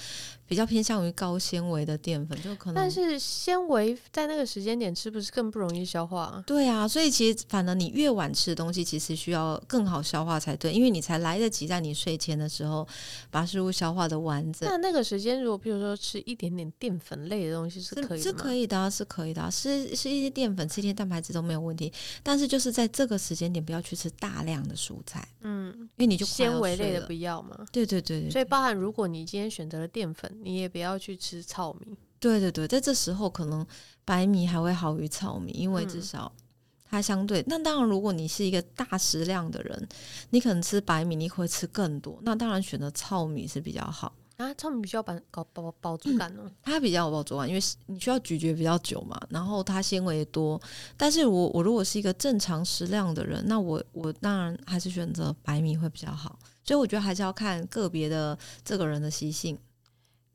[0.47, 2.75] 比较偏向于高纤维的淀粉，就可能。
[2.75, 6.43] 但是纤维在那个时间点吃，不是更不容易消化啊？
[6.47, 12.87] 对啊，所以其实反而你越晚吃的东西，其实需要更好消化才对，因为你才来得及在你睡前的时候
[13.29, 14.67] 把食物消化的完整。
[14.69, 21.91] 那那个时间，如果譬如说吃一点点淀粉类的东西是可以的，是可以的，是可以的，吃吃一些淀粉，吃一些蛋白质都没有问题。
[22.23, 27.65] 但是就是在这个时间点，不要去吃大量的蔬菜，嗯，因为你就纤维类的不要嘛。
[27.71, 31.17] 对对对对，所以包含如果你今天选择了淀粉，你也不要去。
[31.19, 33.65] 吃糙米，对对对，在这时候可能
[34.05, 36.31] 白米还会好于糙米，因为至少
[36.85, 37.43] 它相对。
[37.47, 39.89] 那、嗯、当然，如果你是一个大食量的人，
[40.29, 42.19] 你可能吃白米，你会吃更多。
[42.21, 44.53] 那当然选择糙米是比较好啊。
[44.53, 50.61] 糙米比较饱饱饱饱足感哦、嗯，它比较有饱足感，因为你需要咀嚼比较久嘛，然后它纤维多。
[50.95, 56.37] 但是我我如果是一个正常食量的人，那我我当然还是选择白米会比较好。
[56.63, 59.57] 所以我觉得还是要看个别的这个人的习性。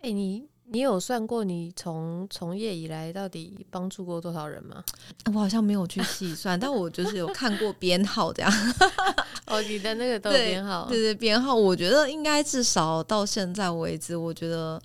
[0.02, 0.48] 哎、欸，你。
[0.66, 4.82] 你有算过你从从业以来到底帮助过多少人吗？
[5.28, 8.50] 我好像没有去细算，但我就是有看过编号这样。
[9.48, 14.80] 哦，你的那个都有编号，对对，对，编号，我觉得应该至少到现在为止，我觉得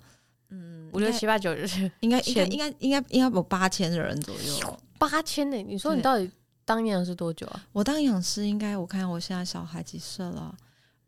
[0.50, 4.78] 嗯，五六七八九十，应该应该应该应该应该有八千的人左右。
[4.98, 5.56] 八千呢？
[5.62, 6.30] 你说你到底
[6.66, 7.64] 当营养师多久啊？
[7.72, 10.54] 我当营养师应该，我看我现在小孩几岁了？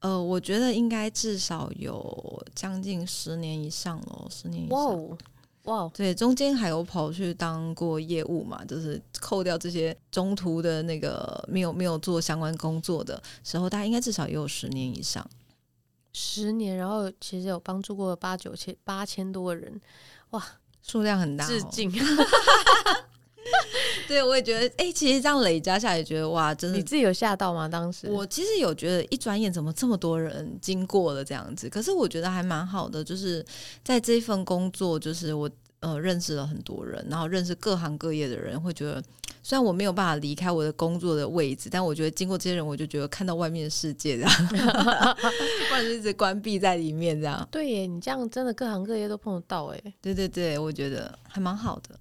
[0.00, 4.78] 呃，我觉得应该至少有将近十年以上了，十年以上。
[4.78, 5.18] 哇哦，
[5.64, 15.24] 哇，对，中间还有跑去当过业务嘛，就是扣掉这些中途的那个没有没有做相关工作的时候，大概应该至少也有十年以上。
[16.14, 19.80] 十年，然后其实有帮助过八九千八千多个人，
[20.30, 20.42] 哇，
[20.82, 21.48] 数量很大哦。
[21.48, 21.92] 致敬。
[24.10, 26.76] 对，我也觉得，哎、欸，其实这样累加下来，也觉得哇，真的。
[26.76, 27.68] 你自己有吓到吗？
[27.68, 31.70] 当时我其实有觉得，一转眼怎么这么多人经过了这样子？
[31.70, 33.46] 可是我觉得还蛮好的，就是
[33.84, 35.48] 在这份工作，就是我
[35.78, 39.00] 呃认识了很多人，然后认识各行各业的人，会觉得
[39.44, 47.46] 虽然我没有办法离开我的工作的位置，但我觉得经过这些人，我就觉得看到外面的世界这样， 不然就一直关闭在里面这样。
[47.48, 49.80] 对耶，你这样真的各行各业都碰得到哎。
[50.02, 51.96] 对对对，我觉得还蛮好的。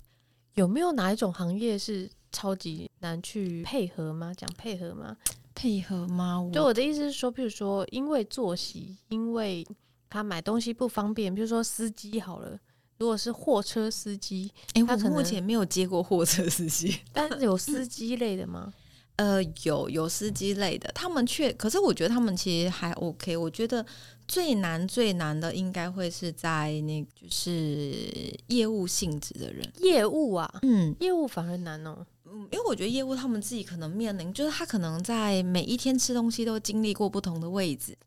[0.59, 4.33] 有没有哪一种行业是超级难去配合吗？
[4.35, 5.15] 讲配合吗？
[5.55, 6.49] 配合吗？
[6.53, 9.65] 就我的意思是说，譬如说，因为作息，因为
[10.09, 12.59] 他买东西不方便，比如说司机好了，
[12.97, 18.73] 如果是货车司机，哎、欸，我目前没有接过货车司机， 但是有司机类的吗？
[19.15, 23.37] 呃，有有司机类的，他们却，可是我觉得他们其实还 OK。
[23.37, 23.85] 我觉得
[24.29, 37.97] 最难最难的应该会是在那，就是业务性质的人，业务啊，嗯，业务反而难哦，嗯，因为我觉得业务他们自己可能面临，就是他可能在每一天吃东西都经历过不同的位置，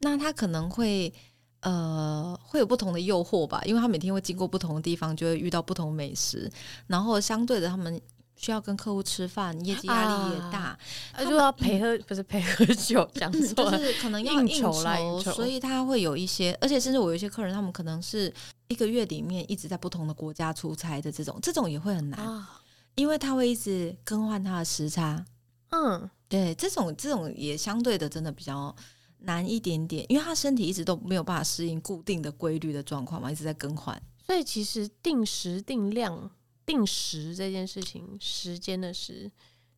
[0.00, 1.12] 那他可能会
[1.60, 6.50] 呃会有不同的诱惑吧，因为他每天会经过不同的地方，就会遇到不同的美食，
[6.88, 8.00] 然后相对的他们。
[8.40, 10.78] 需要跟客户吃饭，业绩压力也大，
[11.12, 18.32] 他就要陪喝，不是陪喝酒，讲错了，就是可能要应酬，应酬，所以他会有一些，而且甚至我有一些客人，他们可能是
[18.68, 22.46] 一个月里面一直在不同的国家出差的这种，这种也会很难，哦、
[22.94, 25.22] 因为他会一直更换他的时差。
[25.68, 28.74] 嗯，对，这种这种也相对的真的比较
[29.18, 34.00] 难一点点，因为他身体一直都没有办法适应固定的规律的状况嘛，一直在更换。
[34.26, 36.30] 所以其实定时定量
[36.70, 39.30] 定时这件事情，时间的时，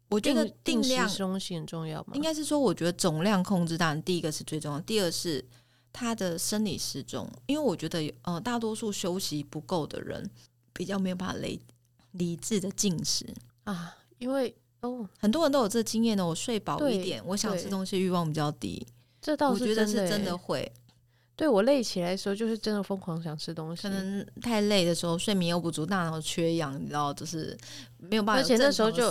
[0.09, 2.12] 我觉得定量东西很重要吗？
[2.14, 5.45] 应该是说，我觉得总量控制当然第一个是最重要，第二是
[5.93, 10.30] 他的生理时钟，因为我觉得呃大多数休息不够的人
[10.72, 11.61] 比较没有办法理
[12.12, 13.26] 理智的进食
[13.64, 14.55] 啊，因为。
[14.82, 16.26] 哦，很多人都有这经验的。
[16.26, 18.84] 我睡饱一点，我想吃东西欲望比较低。
[19.20, 20.72] 这倒是我觉得是真的会。
[21.35, 23.83] 对，我累起来的时候，就是真的疯狂想吃东西。
[23.83, 27.57] 可能太累的时候，睡眠又不足，大脑缺氧，你知道，就是
[27.99, 28.43] 没有办法。
[28.43, 29.09] 而且那时候就，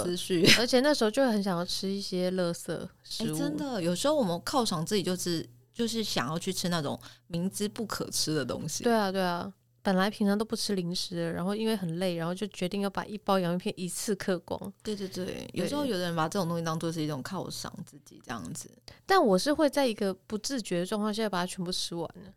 [0.59, 2.65] 而且那时候就很想要吃一些垃圾
[3.03, 3.35] 食物。
[3.35, 6.97] 欸，真的，有时候我们犒赏自己，就是就是想要去吃那种
[7.27, 8.83] 明知不可吃的东西。
[8.83, 9.51] 对啊，对啊。
[9.83, 14.73] 本来平常都不吃零食，然后因为很累，然后就决定要把一包洋芋片一次嗑光。
[14.83, 18.69] 对对对，有时候有的人把这种东西当做是一种犒赏自己这样子。
[19.05, 22.31] 但我是会在一个不自觉的状况下把它全部吃完的，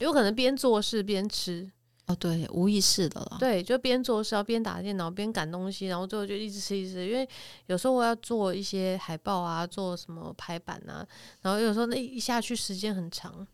[0.00, 1.70] 有可能边做事边吃。
[2.06, 3.36] 哦，对，无意识的了。
[3.38, 7.06] 对，就边做事，然后边打电脑，边赶东西，然后最后就一直吃一直吃。
[7.06, 7.28] 因为
[7.66, 11.06] 有时候我要做一些海报啊，做什么排版啊，
[11.42, 13.46] 然后有时候那一下去时间很长。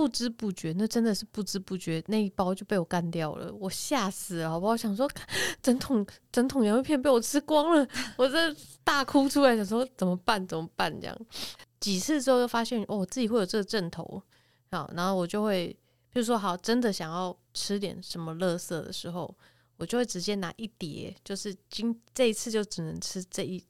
[0.00, 4.74] 不知不觉，那真的是不知不觉，那一包就被我干掉了，我吓死了，好不好？
[4.74, 5.06] 想说
[5.60, 7.86] 整桶整桶洋芋片被我吃光了，
[8.16, 10.44] 我这大哭出来，想说怎么办？
[10.46, 10.90] 怎么办？
[10.98, 11.14] 这样
[11.80, 14.22] 几次之后，就发现哦，我自己会有这个症头，
[14.70, 15.68] 好，然后我就会，
[16.10, 19.36] 比如说好，真的想要吃点什么垃圾的时候，
[19.76, 23.62] 我就会直接拿一碟，就是今这一次就只能吃这一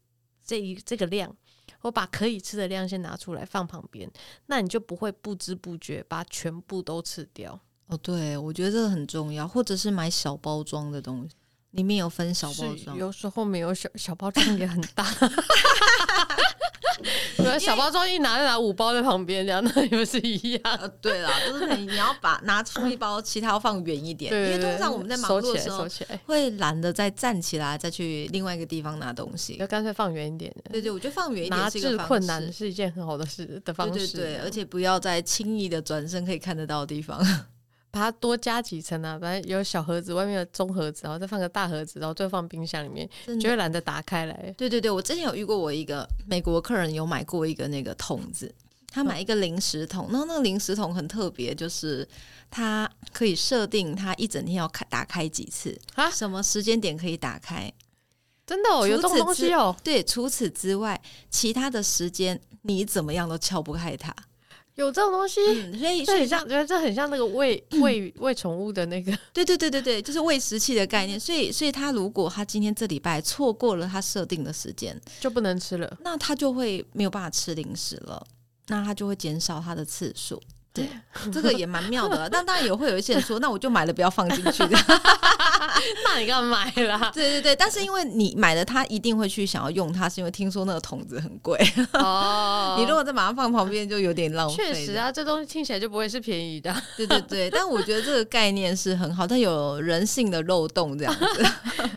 [0.44, 1.36] 这一这个量。
[1.82, 4.10] 我把可以吃的量先拿出来放旁边，
[4.46, 7.58] 那你就不会不知不觉把全部都吃掉。
[7.86, 11.34] 哦，对，我觉得这个很重要，或者是买小包装的东西，
[11.72, 15.06] 里面有分小包装，有时候没有小小包装也很大。
[17.58, 20.60] 小包装一拿就拿五包在旁边，这样那你们是一样。
[20.64, 25.86] 呃，对啦，就是你你要把拿出一包，其他要放远一点，因为通常我们在忙碌的时候
[26.26, 30.54] 会懒得再站起来再去另外一个地方拿东西，就干脆放远一点。
[30.70, 37.18] 对对，我觉得放远一点拿是困难是一件很好的事的方式，对对对，而且不要再轻易的转身可以看得到的地方。
[37.90, 43.08] 把它多加几层啊，反正有小盒子，外面有中盒子，然后再放个大盒子，然后最后放冰箱里面，
[43.40, 44.54] 就会懒得打开来。
[44.56, 48.54] 对对对，我之前有遇过我一个美国客人，有买过一个那个桶子，
[48.88, 52.06] 他买一个零食桶，然后那个零食桶很特别，就是
[52.50, 57.72] 它可以设定它一整天要开打开几次啊，什么时间点可以打开？
[58.46, 59.74] 真的哦，有这种东西哦。
[59.82, 64.14] 对，除此之外，其他的时间你怎么样都撬不开它。
[64.80, 71.20] 有这种东西，嗯、所以所以像觉得这很像那个喂 喂喂宠物的那个，对对对对对，就是喂食器的概念。
[71.20, 78.26] 所以所以他如果他今天这礼拜错过了他设定的时间，就不能吃了，那他就会没有办法吃零食了，
[78.68, 80.40] 那他就会减少他的次数。
[80.72, 80.88] 对，
[81.32, 84.78] 这个也蛮妙的，但当然也会有一些人说，那我就买了不要放进去的，
[86.04, 87.10] 那你干嘛买了？
[87.12, 91.58] 对对对，但是因为你买了，他一定会去想要用它，是因为听说那个桶子很贵
[91.94, 92.76] 哦。
[92.78, 94.54] 你如果再把它放旁边，就有点浪费。
[94.56, 96.72] 确实啊，这东西听起来就不会是便宜的。
[96.96, 101.44] 对对对，但我觉得这个概念是很好，但有人性的漏洞这样子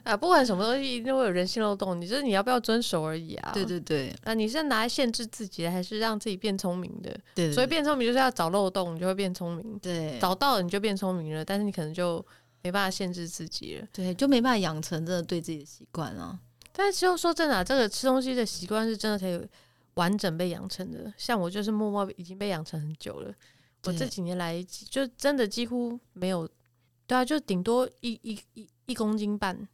[0.03, 0.17] 啊。
[0.17, 3.51] 不管什么东西，一定会有人性漏洞，你就是你要不要遵守而已啊。
[3.53, 7.15] 对对对，那你是拿来限制自己的，还是让自己变聪明的？
[7.35, 8.62] 对，所以变聪明就是要找漏。
[8.69, 12.25] 动你就会变聪明，对，找到了你就变聪明了，但是你可能就
[12.61, 16.39] 没办法限制自己了，对，就没办法养成真的对自己的习惯了。
[16.71, 19.39] 但是就说真的啊，这个吃东西的习惯是真的可以
[19.93, 21.13] 完整被养成的。
[21.17, 23.33] 像我就是默默已经被养成很久了，
[23.83, 26.49] 我这几年来就真的几乎没有，
[27.05, 29.67] 对啊，就顶多一一一一公斤半，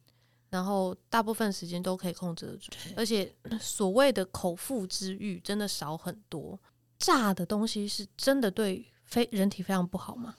[0.50, 6.58] 然后大部分时间都可以控制得住，而且所谓的口腹之欲真的少很多。
[7.00, 10.32] 炸的东西是真的对非人体非常不好吗？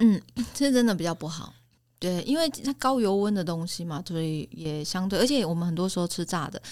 [0.00, 0.20] 嗯，
[0.54, 1.54] 是真的比较不好。
[1.98, 6.62] 对，因为它高油温的东西嘛，所以也相对，而且我们很多时候吃炸的，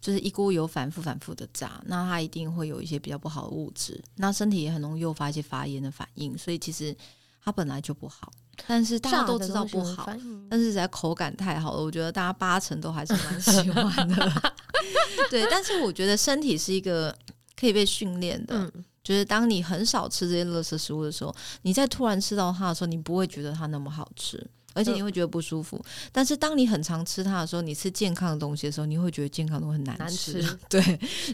[0.00, 6.94] 就是一锅油反复反复的炸，那它一定会有一些比较不好的物质，那身体也很容易诱发一些发炎的反应，所以其实
[7.42, 8.30] 它本来就不好。
[8.66, 10.08] 但是大家都知道不好，
[10.48, 14.54] 但是在口感太好了，我觉得大家八成都还是蛮喜欢的。
[15.28, 17.12] 对，但是我觉得身体是一个
[17.58, 18.56] 可以被训练的。
[18.56, 21.32] 嗯就是当你很少吃这些垃圾食物的时候，
[21.62, 24.44] 你再突然吃到它的时候，你不会觉得它那么好吃，
[24.74, 25.76] 而且你会觉得不舒服。
[25.76, 30.40] 嗯、但是当你很常吃它的时候，你吃健康的东西的时候，你会觉得健康的很难吃。
[30.40, 30.82] 难 吃对，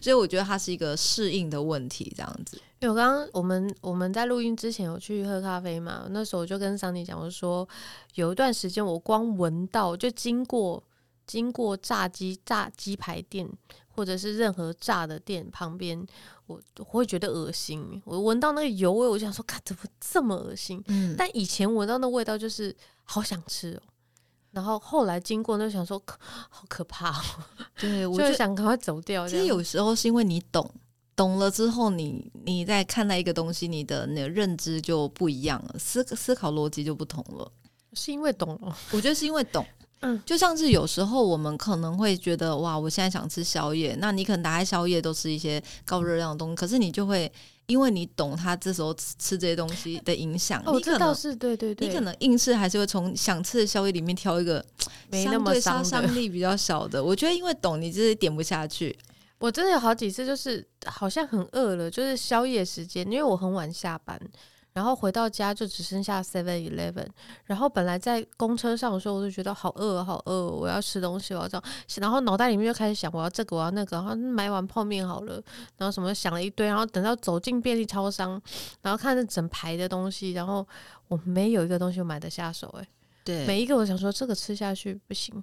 [0.02, 2.60] 所以我觉得它是一个适应的问题，这样子。
[2.80, 7.66] 因为我刚刚我们我们在录音之前有去喝咖啡嘛，那时候我就跟桑尼讲，我说
[8.16, 10.82] 有一段时间我光闻到就经过
[11.26, 13.48] 经过炸鸡炸鸡排店
[13.94, 16.04] 或者是任何炸的店旁边，
[16.46, 18.02] 我我会觉得恶心。
[18.04, 20.82] 我闻到那个油味，我就想说，看怎么这么恶心？
[20.88, 22.74] 嗯，但以前闻到那味道就是
[23.04, 23.82] 好想吃哦。
[24.50, 26.02] 然后后来经过，那想说
[26.50, 27.22] 好可怕哦。
[27.80, 29.28] 对，我就想赶快走掉。
[29.28, 30.68] 其实有时候是因为你懂。
[31.14, 37.52] 懂了之后你，你你在看待一个东西，你的那个认知就不一样了，思思考逻辑就不同了。
[37.92, 38.74] 是因为懂了？
[38.92, 39.64] 我觉得是因为懂。
[40.02, 47.30] 嗯，就像是有时候我们可能会觉得，哇，我现在想吃宵夜，那你可能打开宵夜都是一些高热量的东西，可是你就会
[47.66, 54.64] 因为你懂他这时候吃这些东西的影响，哦，这倒是对对对，你可能硬是还是会从想吃的宵夜里面挑一个
[55.08, 57.02] 没那么杀伤力比较小的。
[57.02, 58.96] 我觉得因为懂，你就是点不下去。
[59.38, 64.20] 我真的有好几次，就是好像很饿了，就是宵夜时间，因为我很晚下班，
[64.72, 67.06] 然后回到家就只剩下 Seven Eleven，
[67.44, 71.64] 然后本来在公车上的时候，我就觉得好饿，好饿，我要吃东西，我要这样，
[71.96, 75.34] 然后脑袋里面就开始想，我要这个，我要那个，然后买碗泡面好了，
[75.76, 78.40] 然后什么想了一堆，然后等到走进便利超商，
[78.80, 80.66] 然后看着整排的东西，然后
[81.08, 82.88] 我没有一个东西我买得下手，诶，
[83.24, 85.42] 对，每一个我想说这个吃下去不行。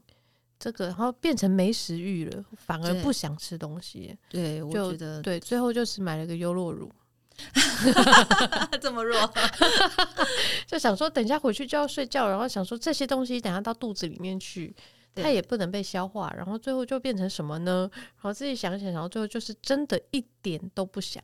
[0.61, 4.13] 这个，然后变成没食欲了，反而不想吃东西。
[4.27, 6.91] 对，就我觉得对，最后就是买了个优酪乳，
[8.81, 9.17] 这么弱，
[10.67, 14.75] 就想说等一下回去就要睡觉，然后想说这些东西等下到肚子里面去，
[15.15, 17.89] 它也不能被消化，然后最后就变成什么呢？
[17.93, 21.23] 然后自己想想，然后最后就是真的一点都不想，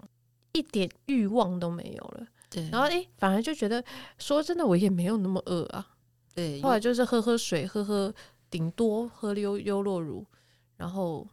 [0.54, 2.28] 一点欲望都没有了。
[2.50, 3.84] 对，然后诶，反而就觉得
[4.18, 5.88] 说真的，我也没有那么饿啊。
[6.34, 8.14] 对，后来就是喝喝水，喝喝。
[8.48, 10.26] 顶多喝优优酪乳，
[10.78, 11.28] 然后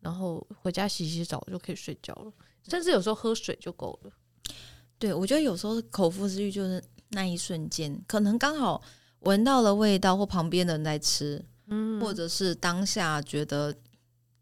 [0.00, 2.32] 然后回家洗洗澡就可以睡觉了，
[2.68, 4.10] 甚至有时候喝水就够了。
[4.98, 8.80] 对，我觉得有时候口腹之欲就是那一瞬间，可能刚好
[9.20, 13.74] 闻到了味道，或旁边的人在吃，嗯，或者是当下觉得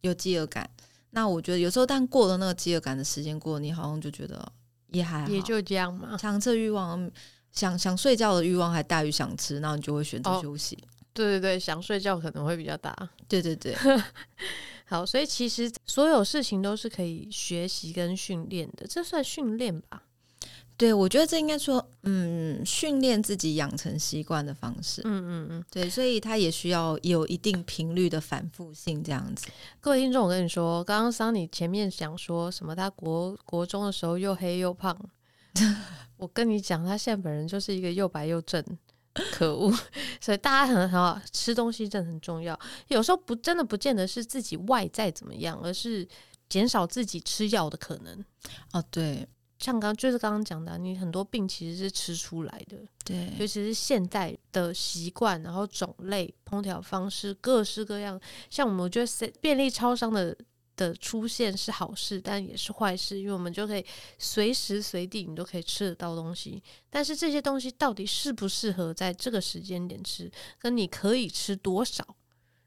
[0.02, 0.68] 有饥饿感。
[1.10, 4.52] 那我觉得有时候，但过了那个饥饿感的时间过，你好像就觉得
[4.88, 6.16] 也还好，也就这样嘛。
[6.16, 7.10] 强制欲望，
[7.52, 10.76] 想想睡觉的欲望还大于想吃，然后你就会选择休息。
[10.82, 12.96] 哦对对对，想睡觉可能会比较大。
[13.26, 13.74] 对对对，
[14.90, 20.02] 好，所以其实所有事情都是可以学习跟训练的，这算训练吧？
[20.76, 25.00] 对，我觉得这应该说，嗯，训练自己养成习惯的方式。
[25.04, 29.46] 嗯嗯嗯，对，所以它也需要有一定频率的反复性，这样子。
[29.80, 32.74] 各位听众，我跟你说，刚刚桑尼前面讲说什么？
[32.74, 34.98] 他国国中的时候又黑又胖，
[36.18, 38.60] 我跟你讲，他现在本人就是一个又白又正。
[39.32, 39.72] 可恶！
[40.20, 42.58] 所以大家很很好，吃东西真的很重要。
[42.88, 46.06] 有时候不真的不见得是自己外在怎么样，而是
[46.48, 48.24] 减少自己吃药的可能。
[48.72, 49.26] 哦，对，
[49.58, 52.76] 像刚就是刚刚讲的，你很多病其实是吃出来的。
[53.04, 58.20] 对，尤其是现在的习惯，然后种类、烹调方式各式各样。
[58.48, 60.36] 像我们我觉得便利超商的。
[60.80, 63.84] 的出现是好事，但也是坏事，因为我们就可以
[64.18, 66.62] 随时随地你都可以吃得到东西。
[66.88, 72.16] 但是这些东西到底适不适合在这个时间点吃，跟你可以吃多少，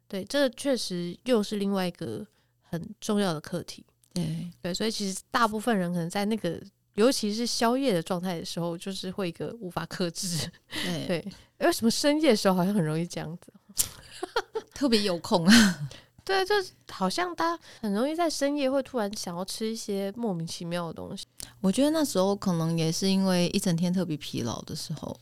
[0.07, 2.26] 对，这个确实又是另外一个
[2.61, 3.84] 很重要的课题。
[4.14, 6.61] 对对，所以其实大部分人可能在那个
[6.93, 10.47] 尤其是宵夜的状态的时候，就是会一个无法克制。
[10.70, 13.51] 对对，为什么深夜的时候好像很容易这样子，
[14.76, 15.89] 特别有空啊？
[16.26, 16.55] 对，就
[16.89, 21.26] 好像他很容易在深夜会突然想要吃一些莫名其妙的东西。
[21.59, 25.15] 我觉得那时候可能也是因为一整天特别疲劳的时候，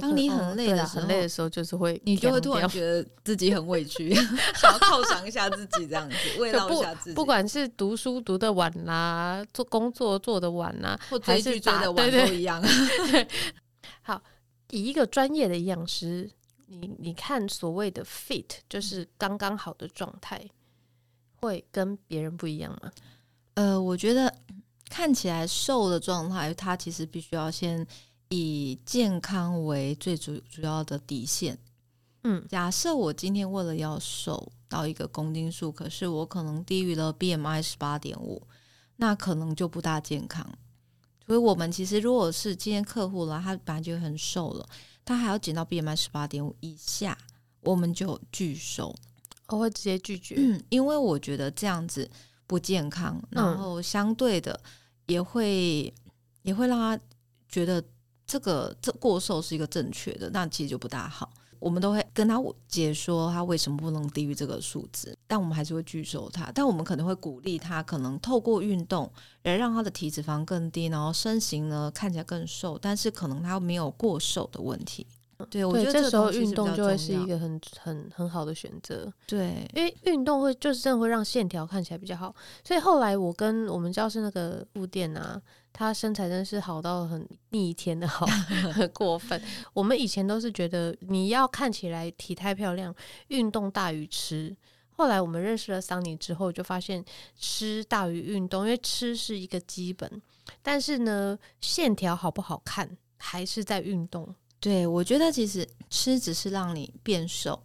[0.00, 4.14] 当你很累的时候，很累的时候，就是会你就会突然觉得自己很委屈，
[4.54, 7.16] 想要犒赏一下自己这样子，慰劳一下自己。
[7.16, 12.62] 不管是读书读得晚啦，做工作做得晚啦，或追剧追得晚都一样。
[13.10, 13.26] 对，
[14.02, 14.22] 好，
[14.70, 16.30] 以一个专业的营养师。
[16.80, 20.44] 你你看，所谓的 fit 就是刚刚好的状态，
[21.36, 22.90] 会跟别人不一样吗？
[23.54, 24.34] 呃，我觉得
[24.88, 27.86] 看起来瘦的状态，它其实必须要先
[28.28, 31.58] 以健康为最主主要的底线。
[32.24, 38.42] 嗯，假设我今天为了要瘦到一个公斤数，可是我可能低于了 BMI 十八点五，
[38.96, 40.44] 那可能就不大健康。
[41.26, 44.68] 所以，我们其实如果是今天客户了，他本来就很瘦了。
[45.04, 47.16] 他还要减到 BMI 十八点五以下，
[47.60, 48.94] 我们就拒收。
[49.48, 52.10] 我会直接拒绝，嗯，因为我觉得这样子
[52.46, 54.58] 不健康，然后相对的
[55.06, 56.98] 也会、嗯、也会让他
[57.48, 57.84] 觉得
[58.26, 61.30] 这个这过瘦是一个正确的，那其实就不大好。
[61.58, 62.38] 我们都会跟他
[62.68, 66.50] 解说他为什么不能低于这个数字，但我们还是会拒收他。
[66.54, 69.10] 但我们可能会鼓励他，可能透过运动
[69.42, 75.06] 来让他的体脂肪更低，然后身形呢看起来更瘦，但是可能他没有过瘦的问题。
[75.50, 79.12] 对，我觉得这，这时候运动就会是一个很很很好的选择。
[79.26, 82.34] 对，因为运动会就是真的会让线条看起来比较好。
[82.62, 85.40] 所以后来我跟我们教室那个副店啊，
[85.72, 88.26] 他身材真是好到很逆天的好，
[88.72, 89.40] 很过分。
[89.72, 92.94] 我们以前都是觉得你要看起来体态漂亮，
[93.28, 94.56] 运动大于吃。
[94.96, 97.04] 后来我们认识了桑尼之后，就发现
[97.36, 100.22] 吃大于运动，因为吃是一个基本，
[100.62, 104.32] 但是呢，线条好不好看还是在运动。
[104.64, 107.62] 对，我觉得其实吃只是让你变瘦，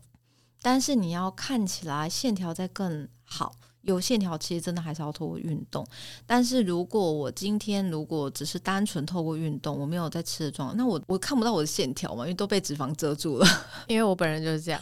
[0.62, 5.88] 但是你要看起来线条再更好，有线条其实真的还是要透过运动。
[6.26, 13.48] 但是如果我今天如果只是单纯透过运动，我没有在吃的状况，那我我看不到我的线条嘛，因为都被脂肪遮住了。
[13.88, 14.82] 因为我本人就是这样。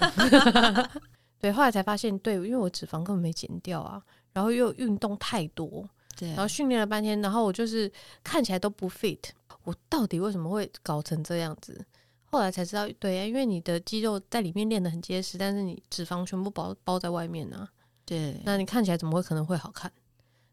[1.40, 4.02] 对，后来才发现，对，因为我脂肪根本没减掉啊，
[4.34, 5.88] 然后又运动太多，
[6.18, 7.92] 对，然后训练了半天，然后我就是
[8.24, 9.20] 看起来都不 fit，
[9.66, 11.86] 我到底为什么会搞成这样子？
[12.30, 17.70] 后来才知道，对呀，因为你的肌肉在里面练得很结实，但是你脂肪全部包包在外面呢、啊。
[18.06, 19.92] 对，那你看起来怎么会可能会好看？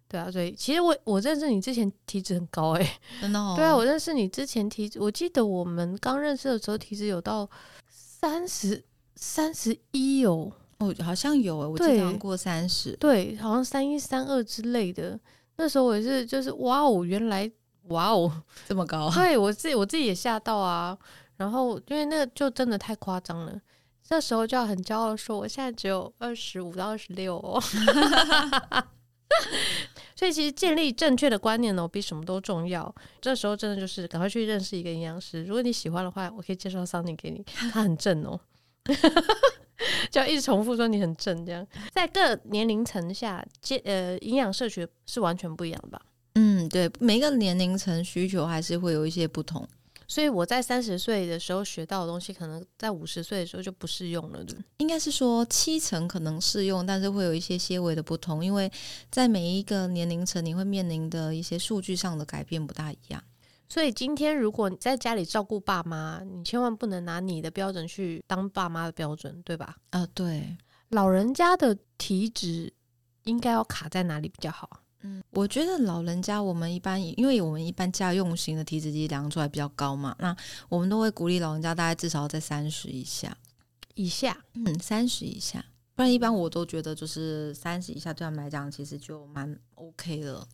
[0.08, 3.00] 对啊，所以其实我我认识你之前体脂很高诶、欸。
[3.20, 3.54] 真的哦。
[3.58, 7.48] 对啊，我认识你之前体脂，我记得我们刚认识的时候体脂有到
[7.88, 8.84] 三十
[9.16, 10.52] 三十一哦。
[10.78, 12.94] 哦，好像有诶，我经常过三十。
[12.96, 15.18] 对，好像三一三二之类的。
[15.56, 17.50] 那时候我也是，就是哇哦，原来
[17.84, 19.10] 哇哦这么高。
[19.10, 20.96] 对我自己我自己也吓到啊。
[21.36, 23.60] 然后，因为那个就真的太夸张了，
[24.02, 27.60] 这时候就要很骄傲说，我现在只有二十五到二十六哦。
[30.16, 32.94] 所以，其实建立正确的观念呢，比什么都重要。
[33.20, 38.38] 这时候真的就是赶快去认识一个营养师，如果你喜欢的话，我可以介绍桑尼给你，他很正哦。
[40.10, 46.00] 就要一直重复说你很正，这样在各年龄层下，接呃营养摄取是完全不一样的吧？
[46.36, 49.66] 嗯，对，每个年龄层需求还是会有一些不同。
[50.06, 54.56] 所以我在三十岁的时候学到的东西，可能在五十岁的时候就不适用了，对。
[54.78, 58.70] 应该是说七成可能适用，但是会有一些些微的不同，因为
[59.10, 63.22] 在每一个年龄层，你会面临的一些数据上的改变不大一样。
[63.68, 69.76] 所以今天如果你在家里照顾爸妈，你千万不能拿你的标准去当爸妈的标准，对吧？
[69.90, 70.56] 啊、呃，对。
[70.90, 72.72] 老人家的体脂
[73.24, 74.68] 应该要卡在哪里比较好？
[75.04, 80.34] 嗯，我觉得老人家，我们一般，因为我们一般家用型的体脂机量出来比较高嘛，那
[80.68, 83.36] 我们都会鼓励老人家大概至少在三十以下，
[83.94, 85.62] 以下，嗯，三十以下，
[85.94, 90.44] 不然一般我都觉得就是三十以下对他们来讲其实就蛮 OK 的。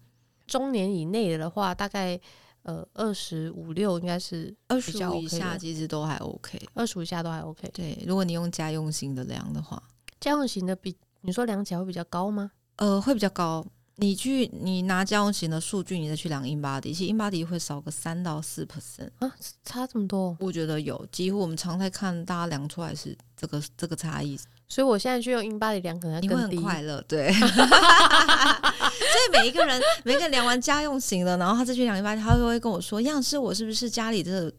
[0.47, 2.21] 中年以内的话，大概
[2.63, 7.71] 呃二十五六应该是二十五以下，其实都还 OK，二十五以下都还 OK。
[7.73, 9.81] 对，如果你用家用型的量的话，
[10.19, 12.51] 家用型的比你说量起来会比较高吗？
[12.77, 13.65] 呃，会比较高。
[14.01, 19.31] 你去，你拿家用型的数据，你再去量 InBody，其实 InBody 会少个三到四 percent 啊，
[19.63, 20.35] 差这么多？
[20.41, 24.41] 我觉得有，几乎我们常态看，大家量出来是这个这个差异。
[24.69, 27.31] 所以我现在去用 InBody 量，可能你会很快乐，对。
[27.37, 34.51] 所以每一个人，每一个人量完家用型的，然后他再去量 InBody，他都会跟我说：“样式，我是不是家里这个？”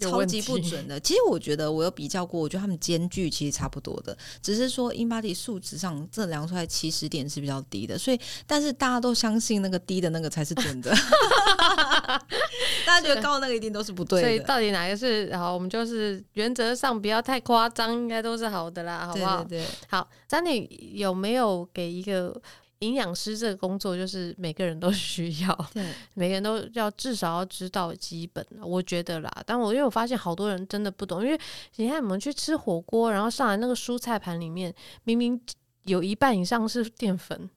[0.00, 10.94] 超级不准的，其实我觉得我有比较过，我觉得他们间距其实差不多的，只是说 InBody 数值上这量出来起始点是比较低的，所以但是大家都相信那个低的那个才是准的
[12.86, 14.28] 大家觉得高的那个一定都是不对的。
[14.28, 15.52] 所以到底哪个是好？
[15.52, 19.42] 我们就是原则上不要太夸张，应该都是好的啦，好不好？
[19.44, 22.40] 对对对，好，张你有没有给一个？
[22.80, 29.30] 营养师这个工作就是每个人都 需要，对，每个人都要至少要知道基本，我觉得啦。
[29.46, 31.38] 但我因为我发现好多人真的不懂，因为
[31.76, 34.74] 你看我们去吃火锅，然后上来那个蔬菜盘里面，
[35.04, 35.40] 明明
[35.84, 37.48] 有一半以上是淀粉，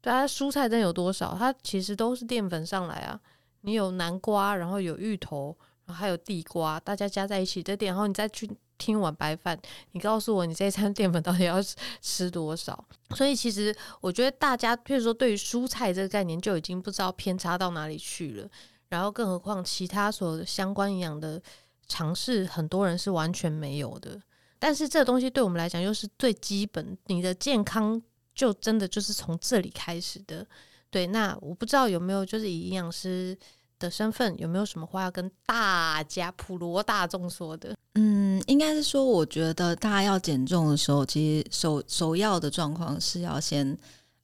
[0.00, 1.34] 对啊，蔬菜真有多少？
[1.38, 3.18] 它其实都是淀粉上来啊。
[3.62, 8.50] 你有南瓜，然后有芋头，然后还有地瓜，大家加在一起这点，然后你再去。
[8.78, 9.58] 听碗白饭，
[9.92, 11.56] 你告诉我你这一餐淀粉到底要
[12.00, 12.84] 吃多少？
[13.14, 18.48] 所以其实我觉得大家，譬如说对于蔬菜这个概念就已经不知道偏差到哪里去了。
[18.88, 21.40] 然后更何况其他所相关营养的
[21.88, 24.20] 尝试，很多人是完全没有的。
[24.58, 28.00] 但是这个东西对我们来讲又是最基本，你的健康
[28.34, 30.46] 就真的就是从这里开始的。
[30.90, 33.36] 对，那我不知道有没有就是以营养师
[33.78, 37.76] 的身份有没有什么话要跟大家普罗大众说的？
[37.94, 43.76] 嗯，应该是说，我觉得大家要减重的时候，其实首首要的状况是要先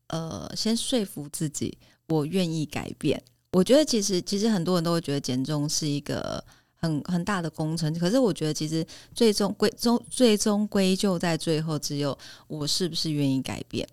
[0.08, 1.76] 呃先说服自己，
[2.08, 3.22] 我愿意改变。
[3.52, 6.42] 我觉得其实其实很多人都会觉得减重是一个
[6.74, 7.92] 很很大的工程。
[7.98, 12.16] 可是我觉得，其实最终归终最终归咎在最后，只有
[12.48, 13.88] 我是不是愿意改变。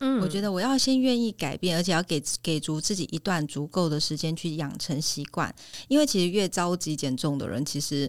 [0.00, 5.52] 嗯，我觉得我要先愿意改变，而且要给给足自己一段足够的时间去养成习惯。
[5.88, 8.08] 因为其实越着急减重的人，其实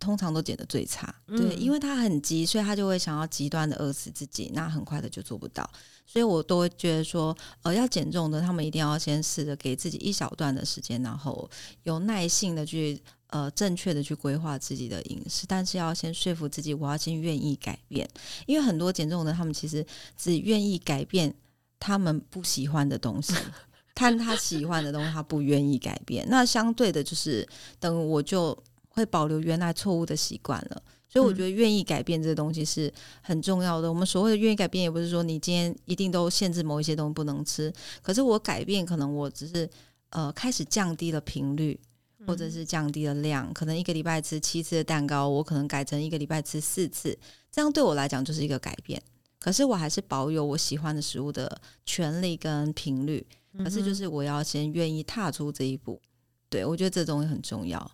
[0.00, 1.14] 通常都减得最差。
[1.26, 5.68] 对，因为他很急，所以他就会想要极端的饿死自己，那很快的就做不到。
[6.06, 11.48] 所以我都会觉得说，呃，要减重的，他们一定要先试着给自己一小段的时间，然后
[11.82, 18.08] 有耐性的去呃正确的去规划自己的饮食，但是要先说服自己，我要先愿意改变。
[18.46, 19.84] 因为很多减重的，他们其实
[20.16, 21.34] 只愿意改变
[21.78, 23.34] 他们不喜欢的东西，
[23.94, 26.26] 看他喜欢的东西，他不愿意改变。
[26.28, 27.46] 那相对的，就是
[27.78, 28.56] 等我就
[28.88, 30.82] 会保留原来错误的习惯了。
[31.10, 32.92] 所以我觉得愿意改变这个东西是
[33.22, 33.88] 很重要的。
[33.88, 37.72] 我们所谓的愿意改变，也不是说你今天一定都限制某一些东西不能吃。
[38.02, 39.66] 可是我改变，可能我只是
[40.10, 41.80] 呃开始降低了频率，
[42.28, 43.52] 或者是降低了量。
[43.52, 47.18] 可能一个礼拜吃七次的蛋糕，我可能改成一个礼拜吃四次。
[47.50, 49.02] 这样对我来讲就是一个改变。
[49.40, 53.26] 可是我还是保有我喜欢的食物的权利跟频率。
[53.64, 56.00] 可是就是我要先愿意踏出这一步。
[56.48, 57.90] 对，我觉得这东西很重要，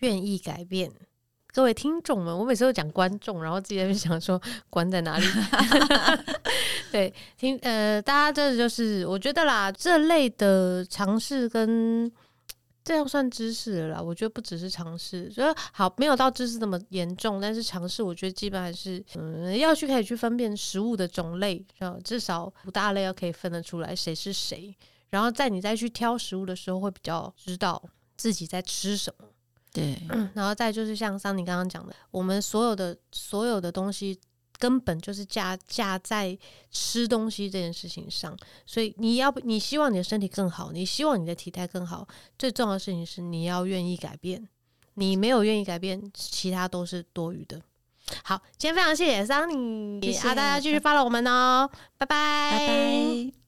[0.00, 0.90] 愿意改变。
[1.52, 5.26] 各位听众们，我每次都讲观众，然后自己在想说关在哪里？
[6.90, 12.10] 对，听呃，大家这就是我觉得啦，这类的尝试跟
[12.84, 14.02] 这样算知识了啦。
[14.02, 21.64] 我觉得不只是尝试，所以好没有到知识那么严重，但是尝试我觉得基本还是嗯要去可以去分辨食物的种类，
[22.04, 24.76] 至少五大类要可以分得出来谁是谁，
[25.08, 27.82] 然后在你再去挑食物的时候会比较知道
[28.16, 29.26] 自己在吃什么。
[29.72, 34.16] 对、嗯，然后再就是像桑尼刚刚讲的，我们所有的所有的东西
[34.64, 36.34] 根本就是架架在
[36.70, 38.34] 吃东西这件事情上，
[38.64, 42.08] 所以你要你希望你的身体更好，你希望你的体态更好，
[42.38, 44.48] 最重要的事情是你要愿意改变，
[44.94, 47.60] 你没有愿意改变，其他都是多余的。
[48.22, 51.68] 好，今天非常谢谢桑尼，谢谢啊，大家继续 follow 我们哦，
[51.98, 52.52] 拜拜。
[52.52, 53.43] 拜拜。